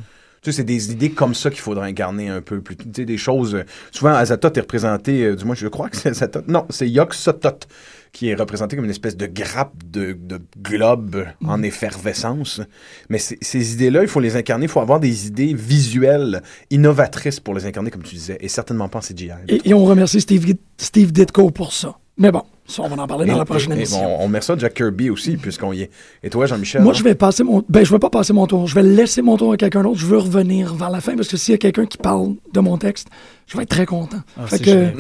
[0.44, 2.76] Tu sais, c'est des idées comme ça qu'il faudrait incarner un peu plus.
[2.76, 3.54] Tu sais, des choses.
[3.54, 6.46] euh, souvent, Azathoth est représenté, euh, du moins, je crois que c'est Azathoth.
[6.46, 7.66] Non, c'est Yog-Sothoth
[8.12, 12.60] qui est représenté comme une espèce de grappe de, de globe en effervescence.
[13.08, 14.66] Mais ces idées-là, il faut les incarner.
[14.66, 16.40] Il faut avoir des idées visuelles
[16.70, 19.30] innovatrices pour les incarner, comme tu disais, et certainement pas en CGI.
[19.48, 21.98] Et, et on remercie Steve, Steve Ditko pour ça.
[22.16, 24.02] Mais bon, ça, on va en parler dans la prochaine et- et émission.
[24.02, 25.90] bon, on remercie Jack Kirby aussi, puisqu'on y est.
[26.22, 26.82] Et toi, Jean-Michel?
[26.82, 27.62] Moi, je vais passer mon.
[27.68, 28.66] Ben, je vais pas passer mon tour.
[28.66, 29.98] Je vais laisser mon tour à quelqu'un d'autre.
[29.98, 32.60] Je veux revenir vers la fin parce que s'il y a quelqu'un qui parle de
[32.60, 33.08] mon texte,
[33.46, 34.20] je vais être très content.
[34.38, 34.92] Ah, fait que.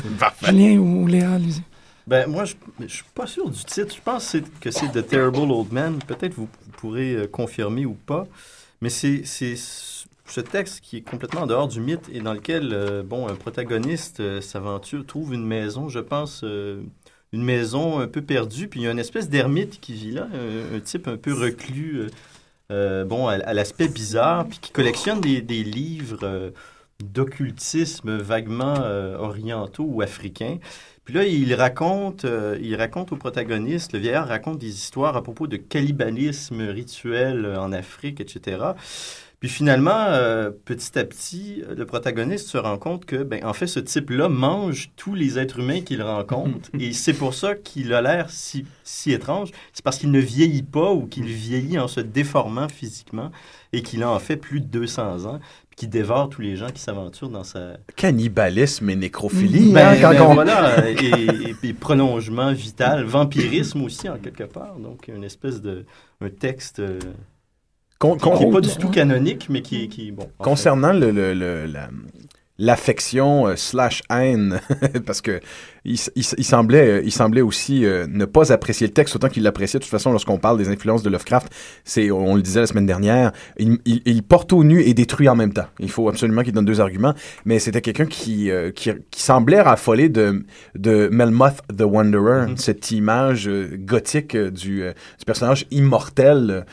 [0.44, 1.62] Julien ou Léa, lisez.
[2.06, 2.54] Ben, moi, je
[2.86, 3.94] je suis pas sûr du titre.
[3.96, 5.98] Je pense que c'est- que c'est The Terrible Old Man.
[6.06, 8.26] Peut-être vous, vous pourrez euh, confirmer ou pas.
[8.82, 12.70] Mais c'est c'est ce texte qui est complètement en dehors du mythe et dans lequel,
[12.72, 16.82] euh, bon, un protagoniste euh, s'aventure, trouve une maison, je pense, euh,
[17.34, 18.68] une maison un peu perdue.
[18.68, 20.28] Puis il y a une espèce d'ermite qui vit là,
[20.74, 22.08] un, type un peu reclus, euh,
[22.70, 26.50] euh, bon, à, l'aspect bizarre, puis qui collectionne des, livres euh,
[27.02, 28.76] d'occultisme vaguement
[29.18, 30.58] orientaux ou africains.
[31.04, 32.24] Puis là, il raconte,
[32.62, 37.72] il raconte au protagoniste, le vieillard raconte des histoires à propos de cannibalisme rituel en
[37.72, 38.58] Afrique, etc.
[39.44, 43.52] Puis finalement, euh, petit à petit, euh, le protagoniste se rend compte que, ben, en
[43.52, 46.70] fait, ce type-là mange tous les êtres humains qu'il rencontre.
[46.80, 49.50] et c'est pour ça qu'il a l'air si, si étrange.
[49.74, 53.30] C'est parce qu'il ne vieillit pas ou qu'il vieillit en se déformant physiquement
[53.74, 56.70] et qu'il a en fait plus de 200 ans, puis qu'il dévore tous les gens
[56.70, 57.76] qui s'aventurent dans sa...
[57.96, 59.72] Cannibalisme et nécrophilie.
[59.74, 64.78] Ben, hein, quand ben, on- voilà, et, prolongement vital, vampirisme aussi en quelque part.
[64.78, 65.84] Donc une espèce de
[66.22, 66.98] un texte euh,
[67.98, 70.28] Con- con- qui n'est pas du tout canonique, mais qui est qui bon.
[70.38, 71.88] Concernant le, le- le- la-
[72.58, 74.60] l'affection euh, slash haine,
[75.06, 75.40] parce que
[75.86, 79.78] il, semblait, euh, il semblait aussi euh, ne pas apprécier le texte autant qu'il l'appréciait.
[79.78, 81.52] De toute façon, lorsqu'on parle des influences de Lovecraft,
[81.84, 85.36] c'est, on le disait la semaine dernière, il, il- porte au nu et détruit en
[85.36, 85.66] même temps.
[85.78, 87.12] Il faut absolument qu'il donne deux arguments,
[87.44, 92.56] mais c'était quelqu'un qui, euh, qui, qui semblait raffoler de, de Melmoth the Wanderer, Mhm.
[92.56, 96.64] cette image gothique du, du personnage immortel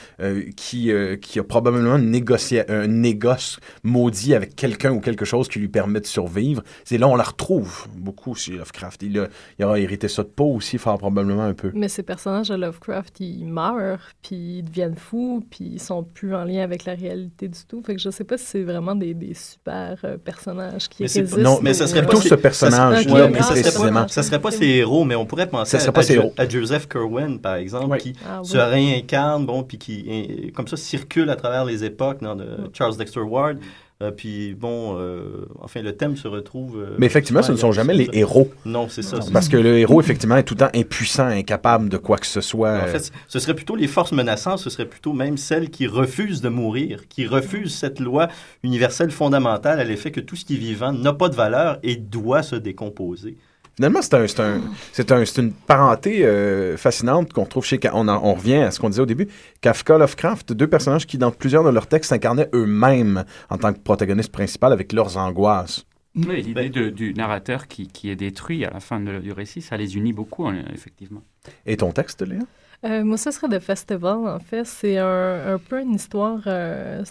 [0.55, 5.67] qui, qui a probablement négocié, un négoce maudit avec quelqu'un ou quelque chose qui lui
[5.71, 6.61] permet de survivre.
[6.85, 9.03] C'est là on la retrouve beaucoup chez Lovecraft.
[9.03, 11.71] Il, a, il aura hérité ça de Poe aussi, fort probablement un peu.
[11.73, 16.35] Mais ces personnages de Lovecraft, ils meurent, puis ils deviennent fous, puis ils sont plus
[16.35, 17.81] en lien avec la réalité du tout.
[17.83, 21.07] Fait que je sais pas si c'est vraiment des, des super euh, Mais personnages qui
[21.07, 21.39] c'est- résistent.
[21.39, 24.01] non, mais ça serait euh, pas Plutôt ce personnage Ok, Ouais, mais ça serait, précisément.
[24.03, 26.03] pas, ça serait pas ses héros, mais on pourrait penser Ça serait à, pas à
[26.03, 26.33] ses Jo- héros.
[26.37, 31.29] à Joseph Kerwin, par exemple, qui Ah, se réincarne, bon, puis qui, comme ça, circule
[31.29, 33.57] à travers les époques dans de Charles Dexter Ward.
[34.01, 36.79] Euh, puis, bon, euh, enfin, le thème se retrouve...
[36.79, 38.49] euh, Mais effectivement, ce ne sont jamais les héros.
[38.65, 39.19] Non, c'est ça.
[39.31, 42.41] Parce que le héros, effectivement, est tout le temps impuissant, incapable de quoi que ce
[42.41, 42.81] soit.
[42.83, 46.41] En fait, ce serait plutôt les forces menaçantes, ce serait plutôt même celles qui refusent
[46.41, 48.27] de mourir, qui refusent cette loi
[48.63, 51.95] universelle fondamentale à l'effet que tout ce qui est vivant n'a pas de valeur et
[51.95, 53.37] doit se décomposer.
[53.77, 54.61] Finalement, c'est un, c'est un,
[54.91, 57.79] c'est un, c'est une parenté euh, fascinante qu'on trouve chez.
[57.93, 59.27] On, en- on revient à ce qu'on disait au début.
[59.61, 63.79] Kafka, Lovecraft, deux personnages qui, dans plusieurs de leurs textes, s'incarnaient eux-mêmes en tant que
[63.79, 65.85] protagonistes principaux avec leurs angoisses.
[66.15, 69.31] Oui, l'idée Ben- de- du narrateur qui, qui est détruit à la fin de- du
[69.31, 71.23] récit, ça les unit beaucoup, hein, effectivement.
[71.65, 72.41] Et ton texte, Léa?
[72.83, 74.65] Euh, moi, ce serait The Festival, en fait.
[74.65, 76.41] C'est un, un peu une histoire.
[76.47, 77.03] euh,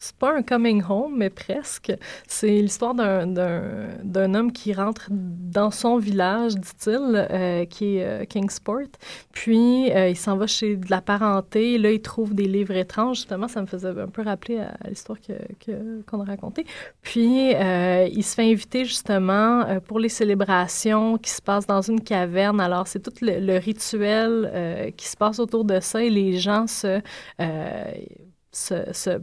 [0.00, 1.92] c'est- pas un coming home, mais presque.
[2.26, 8.88] C'est l'histoire d'un- homme qui rentre dans son village, dit-il, euh, qui est euh, Kingsport.
[9.32, 11.78] Puis, euh, il s'en va chez de la parenté.
[11.78, 13.18] Là, il trouve des livres étranges.
[13.18, 15.32] Justement, ça me faisait un peu rappeler à, l'histoire que-
[15.64, 16.66] que- qu'on a racontée.
[17.02, 22.60] Puis, il se fait inviter justement pour les célébrations qui se passent dans une caverne.
[22.60, 27.00] Alors, c'est tout le, rituel qui se passe autour de ça et les gens se,
[28.52, 29.20] se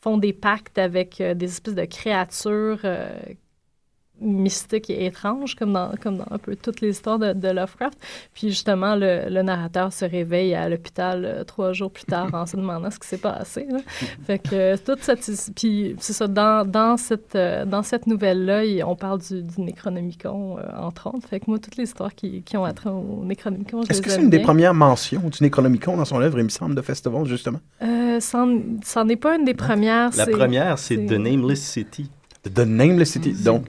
[0.00, 2.80] font des pactes avec euh, des espèces de créatures
[4.20, 7.98] mystiques et étranges, comme dans, comme dans un peu toutes les histoires de, de Lovecraft.
[8.34, 12.46] Puis justement, le, le narrateur se réveille à l'hôpital euh, trois jours plus tard en
[12.46, 13.66] se demandant ce qui s'est passé.
[13.70, 13.78] là.
[14.26, 15.28] Fait que euh, toute cette...
[15.54, 20.58] Puis c'est ça, dans, dans cette, euh, dans cette nouvelle-là, on parle du, du Necronomicon,
[20.58, 21.28] euh, entre autres.
[21.28, 24.10] Fait que moi, toutes les histoires qui, qui ont attrait au Necronomicon, je Est-ce que
[24.10, 27.24] c'est une des premières mentions du Necronomicon dans son œuvre, il me semble, de Festival,
[27.26, 27.60] justement?
[27.82, 30.10] Euh, c'en est pas une des premières.
[30.16, 32.10] La première, c'est The Nameless City.
[32.42, 33.32] The Nameless City.
[33.32, 33.42] Mm.
[33.44, 33.66] Donc,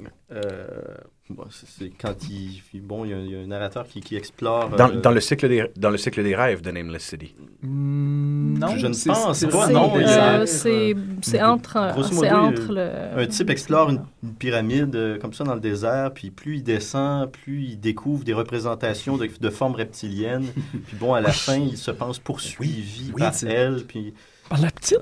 [1.29, 4.15] bon, c'est- quand il, bon, il y, a, il y a un narrateur qui, qui
[4.15, 4.69] explore.
[4.69, 7.35] dans, euh, dans le cycle des, dans le cycle des rêves de Nameless City.
[7.63, 13.19] Hmm, non, Je ne pense c'est- pas, C'est non, euh, c'est- c'est entre, entre le...
[13.19, 16.63] Un type explore une, une pyramide euh, comme ça dans le désert, puis plus il
[16.63, 20.45] descend, plus il découvre des représentations de, de formes reptiliennes.
[20.87, 23.83] puis bon, à la fin, il se pense poursuivi oui, par elle.
[23.87, 24.13] Puis
[24.49, 24.99] Par la petite?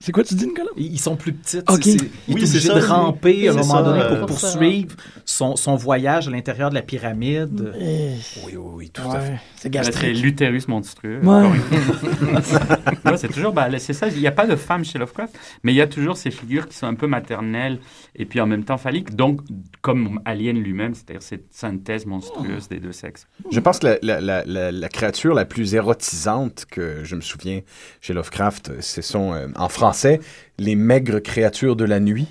[0.00, 0.68] C'est quoi tu dis, Nicolas?
[0.76, 1.68] Ils ils sont plus petites.
[1.68, 1.82] Ok.
[1.82, 2.86] c'est- c'est- il Oui, est c'est obligé ça, de oui.
[2.86, 4.94] ramper à un moment ça, donné euh, pour poursuivre
[5.24, 7.74] son, son voyage à l'intérieur de la pyramide.
[7.80, 8.10] Eh,
[8.46, 9.28] Oui, oui, oui, tout à fait.
[9.32, 10.22] ouais, c'est gastrique.
[10.22, 11.18] l'utérus monstrueux.
[11.24, 11.48] Ouais.
[13.04, 15.72] Ouais, c'est toujours, bah, c'est ça, il n'y a pas de femme chez Lovecraft, mais
[15.72, 17.80] il y a toujours ces figures qui sont un peu maternelles
[18.14, 19.40] et puis en même temps phalliques, donc
[19.88, 23.26] comme Alien lui-même, c'est-à-dire cette synthèse monstrueuse des deux sexes.
[23.50, 27.62] Je pense que la, créature la plus érotisante que je me souviens
[28.02, 30.20] chez Lovecraft, ce sont, euh, en français,
[30.58, 32.26] les maigres créatures de la nuit,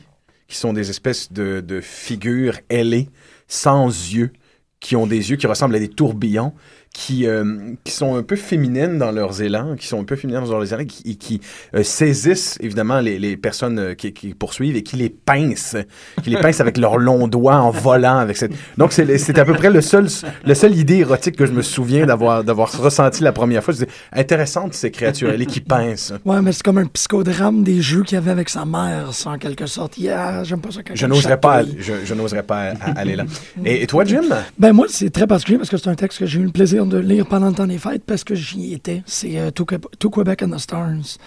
[0.48, 3.10] qui sont des espèces de, de figures ailées,
[3.48, 4.32] sans yeux,
[4.80, 6.54] qui ont des yeux qui ressemblent à des tourbillons,
[6.98, 10.44] qui, euh, qui sont un peu féminines dans leurs élans, qui sont un peu féminines
[10.44, 11.42] dans leurs élans, qui,
[11.76, 15.78] euh, saisissent évidemment les, les personnes euh, qui, qui poursuivent et qui les pincent,
[16.24, 18.18] qui les pincent avec leurs longs doigts en volant.
[18.18, 18.52] Avec cette...
[18.80, 20.08] Donc c'est à peu près le seul,
[20.44, 22.44] le seul idée érotique que je me souviens d'avoir
[22.82, 23.76] ressenti la première fois.
[23.76, 26.16] Je disais, intéressante ces créatures, elle qui pincent.
[26.26, 29.30] Ouais, mais c'est comme un psychodrame des jeux qu'il y avait avec sa mère, ça,
[29.30, 30.00] en quelque sorte.
[30.00, 33.26] Yeah, j'aime pas ça quand Je n'oserais pas, je, je n'oserais pas aller là.
[33.64, 34.24] Et, et toi, Jim?
[34.58, 36.87] Ben moi, c'est très particulier parce que c'est un texte que j'ai eu le plaisir
[36.88, 39.04] de lire pendant le temps des fêtes parce que j'y étais.
[39.06, 39.66] C'est euh, Tout,
[40.00, 41.18] Tout Quebec and the Stars.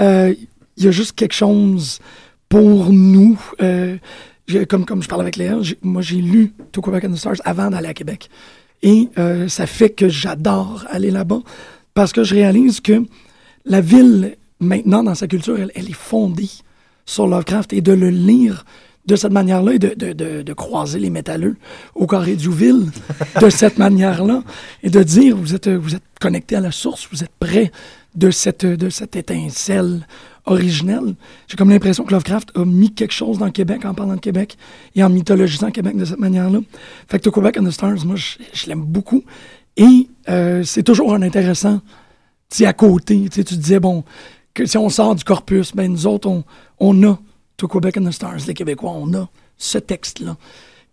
[0.00, 0.34] Euh,
[0.76, 1.98] il y a juste quelque chose
[2.48, 3.38] pour nous.
[3.60, 3.96] euh,
[4.68, 7.70] comme, comme je parle avec Léa, moi j'ai lu To Quebec and the Stars avant
[7.70, 8.30] d'aller à Québec.
[8.82, 11.40] Et euh, ça fait que j'adore aller là-bas
[11.94, 13.02] parce que je réalise que
[13.64, 16.48] la ville, maintenant, dans sa culture, elle, elle est fondée
[17.04, 18.64] sur Lovecraft et de le lire
[19.08, 21.56] de cette manière-là et de, de, de, de croiser les métalleux
[21.94, 22.90] au carré du ville
[23.40, 24.42] de cette manière-là
[24.82, 27.72] et de dire vous êtes, vous êtes connecté à la source, vous êtes près
[28.14, 30.06] de cette, de cette étincelle
[30.44, 31.14] originelle.
[31.46, 34.20] J'ai comme l'impression que Lovecraft a mis quelque chose dans le Québec en parlant de
[34.20, 34.58] Québec
[34.94, 36.60] et en mythologisant Québec de cette manière-là.
[37.08, 39.24] Fait que To Quebec and the Stars, moi, je, je l'aime beaucoup.
[39.78, 41.80] Et euh, c'est toujours un intéressant,
[42.50, 43.28] tu à côté.
[43.30, 44.04] Tu disais, bon,
[44.52, 46.44] que si on sort du corpus, ben nous autres, on,
[46.78, 47.18] on a
[47.58, 49.28] To Quebec and the Stars, les Québécois, on a
[49.58, 50.36] ce texte-là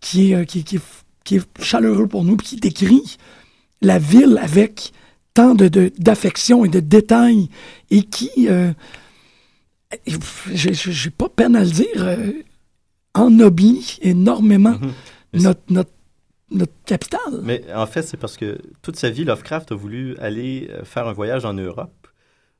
[0.02, 3.18] qui est, euh, qui, qui est- qui est chaleureux pour nous, puis qui décrit
[3.82, 4.92] la ville avec
[5.34, 7.50] tant de, de- d'affection et de détails
[7.92, 8.72] et qui, euh,
[10.54, 12.32] j'ai, pas peine à le dire, euh,
[13.14, 14.92] ennoblit énormément Mhm.
[15.42, 15.92] Notre, notre,
[16.52, 17.42] notre capitale.
[17.44, 21.08] Mais en fait, c'est parce que toute sa vie, Lovecraft a voulu aller euh, faire
[21.08, 22.05] un voyage en Europe,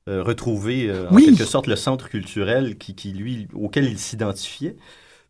[0.08, 4.76] euh, retrouver euh, en quelque sorte le centre culturel qui, qui, lui, auquel il s'identifiait.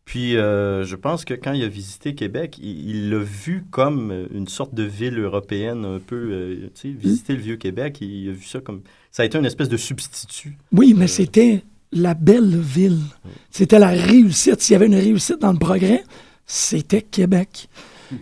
[0.06, 4.48] Puis, euh, je pense que quand il a visité Québec, il l'a vu comme une
[4.48, 8.32] sorte de ville européenne, un peu, euh, tu sais, visiter le vieux Québec, il a
[8.32, 8.82] vu ça comme...
[9.12, 10.58] Ça a été une espèce de substitut.
[10.72, 13.02] Oui, mais Euh, c'était la belle ville.
[13.50, 14.62] C'était la réussite.
[14.62, 16.04] S'il y avait une réussite dans le progrès,
[16.46, 17.68] c'était Québec.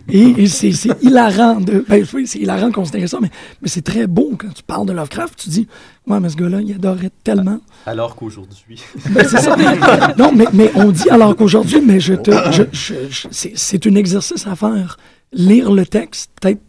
[0.08, 0.70] Et, et c'est
[1.02, 1.84] hilarant de.
[1.88, 3.30] Ben, oui, c'est hilarant de considérer ça, mais,
[3.62, 5.38] mais c'est très beau quand tu parles de Lovecraft.
[5.38, 5.68] Tu dis,
[6.06, 7.60] ouais, mais ce gars-là, il adorait tellement.
[7.86, 8.80] Alors qu'aujourd'hui...
[9.10, 9.56] Ben, c'est ça.
[10.18, 12.30] non, mais, mais on dit alors qu'aujourd'hui, mais je te.
[12.52, 14.96] je- je- je- c'est- c'est un exercice à faire.
[15.32, 16.62] Lire le texte, peut-être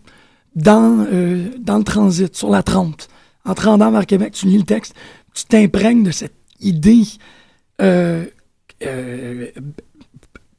[0.56, 3.08] dans, euh, dans le transit, sur la 30.
[3.46, 4.94] En te rendant vers Québec, tu lis le texte,
[5.34, 7.04] tu t'imprègnes de cette idée.
[7.82, 8.26] Euh,
[8.84, 9.48] euh,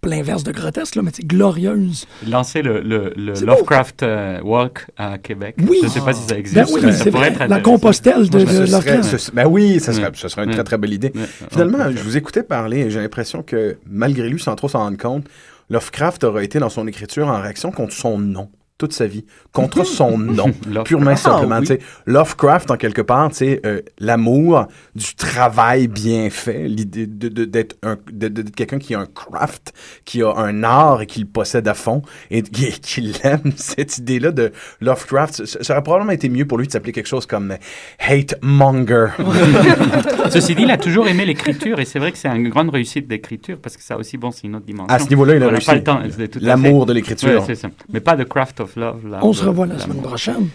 [0.06, 2.06] l'inverse de grotesque, là, mais c'est glorieuse.
[2.26, 3.12] Lancer le, le.
[3.44, 5.56] Lovecraft euh, Walk à Québec.
[5.68, 5.78] Oui.
[5.80, 6.54] Je ne sais pas si ça existe.
[6.56, 7.44] Ben oui, mais ça c'est pourrait vrai.
[7.44, 7.60] être La.
[7.60, 9.16] Compostelle de, Moi, Lovecraft.
[9.18, 11.12] ce- ben oui, ça serait, ce serait une très très belle idée.
[11.50, 14.98] Finalement, je vous écoutais parler et j'ai l'impression que malgré lui, sans trop s'en rendre
[14.98, 15.26] compte,
[15.70, 18.48] Lovecraft aura été dans son écriture en réaction contre son nom
[18.78, 20.86] toute sa vie, contre son nom, Lovecraft.
[20.86, 21.56] purement et simplement.
[21.56, 21.60] oui.
[21.62, 21.78] tu sais.
[22.04, 27.44] Lovecraft, en quelque part, tu sais, euh, l'amour du travail bien fait, l'idée de- de-
[27.46, 29.72] d'être un- de- de- d'être quelqu'un qui a un craft,
[30.04, 33.96] qui a un art et qui le possède à fond, et qui, qui l'aime, cette
[33.98, 35.46] idée-là de Lovecraft.
[35.46, 37.54] Ça ça aurait probablement été mieux pour lui de s'appeler quelque chose comme
[37.98, 39.06] Hate Monger.
[40.30, 43.08] Ceci dit, il a toujours aimé l'écriture et c'est vrai que c'est une grande réussite
[43.08, 44.94] d'écriture parce que ça aussi, bon, c'est une autre dimension.
[44.94, 45.66] À ce niveau-là, il a réussi.
[45.66, 46.00] pas le temps.
[46.16, 47.46] c'est tout à L'amour de l'écriture.
[47.46, 47.56] Ouais.
[47.92, 49.06] Mais pas de craft of love.
[49.08, 50.48] là, On se revoit la semaine prochaine.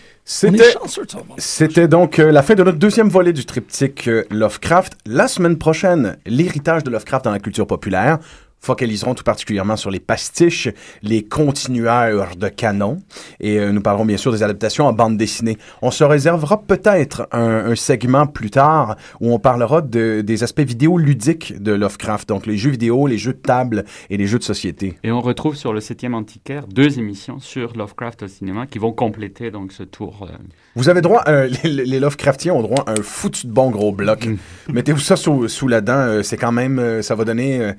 [1.37, 4.97] C'était donc euh, la fin de notre deuxième volet du triptyque euh, Lovecraft.
[5.05, 8.19] La semaine prochaine, l'héritage de Lovecraft dans la culture populaire.
[8.63, 10.69] Focaliserons tout particulièrement sur les pastiches,
[11.01, 13.01] les continueurs de canon,
[13.39, 15.57] et euh, nous parlerons bien sûr des adaptations en bande dessinée.
[15.81, 20.61] On se réservera peut-être un, un segment plus tard où on parlera de, des aspects
[20.61, 24.43] vidéoludiques de Lovecraft, donc les jeux vidéo, les jeux de table et les jeux de
[24.43, 24.95] société.
[25.03, 28.91] Et on retrouve sur le 7e antiquaire deux émissions sur Lovecraft au cinéma qui vont
[28.93, 30.27] compléter donc ce tour.
[30.29, 30.35] euh,
[30.75, 33.91] Vous avez droit, euh, les, les Lovecraftiens ont droit à un foutu de bon gros
[33.91, 34.27] bloc.
[34.27, 34.37] Mm.
[34.73, 37.73] Mettez-vous ça sous, sous la dent, c'est quand même, ça va donner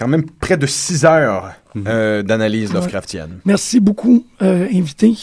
[0.00, 1.84] quand même près de 6 heures Mm.
[1.86, 2.72] euh, d'analyse.
[2.72, 3.38] Lovecraftienne.
[3.44, 5.14] Merci beaucoup, euh, invités.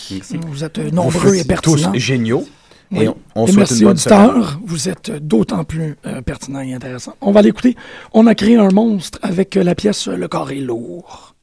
[0.47, 1.91] Vous êtes Vous nombreux et pertinents.
[1.91, 2.47] tous géniaux.
[2.91, 3.03] Oui.
[3.03, 4.43] Et on, on Et souhaite merci une bonne semaine.
[4.65, 7.15] vous êtes d'autant plus euh, pertinents et intéressants.
[7.19, 7.75] On va l'écouter.
[8.13, 11.36] On a créé un monstre avec euh, la pièce Le corps est lourd.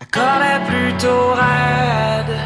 [0.00, 2.36] La corde est plutôt raide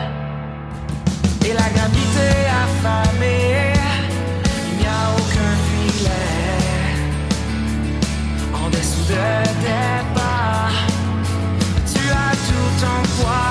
[13.18, 13.44] toi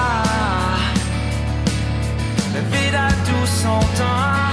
[2.54, 4.47] Le vide a tout son temps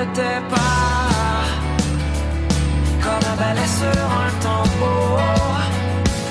[0.00, 1.44] n'était pas
[3.04, 5.20] comme un balai sur un tambour,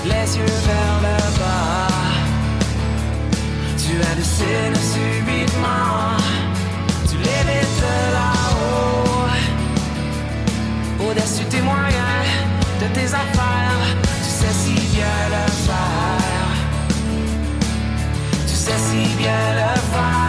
[0.06, 1.94] les yeux vers le bas.
[3.82, 6.18] Tu as hallucines subitement,
[7.10, 7.84] tu l'évites
[8.18, 9.30] là-haut,
[11.06, 12.28] au-dessus moyens,
[12.82, 13.86] de tes affaires,
[14.24, 16.50] tu sais si bien le faire,
[18.48, 20.29] tu sais si bien le faire.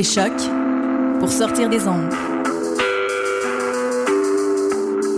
[0.00, 0.32] Écoutez Choc
[1.18, 2.09] pour sortir des ondes.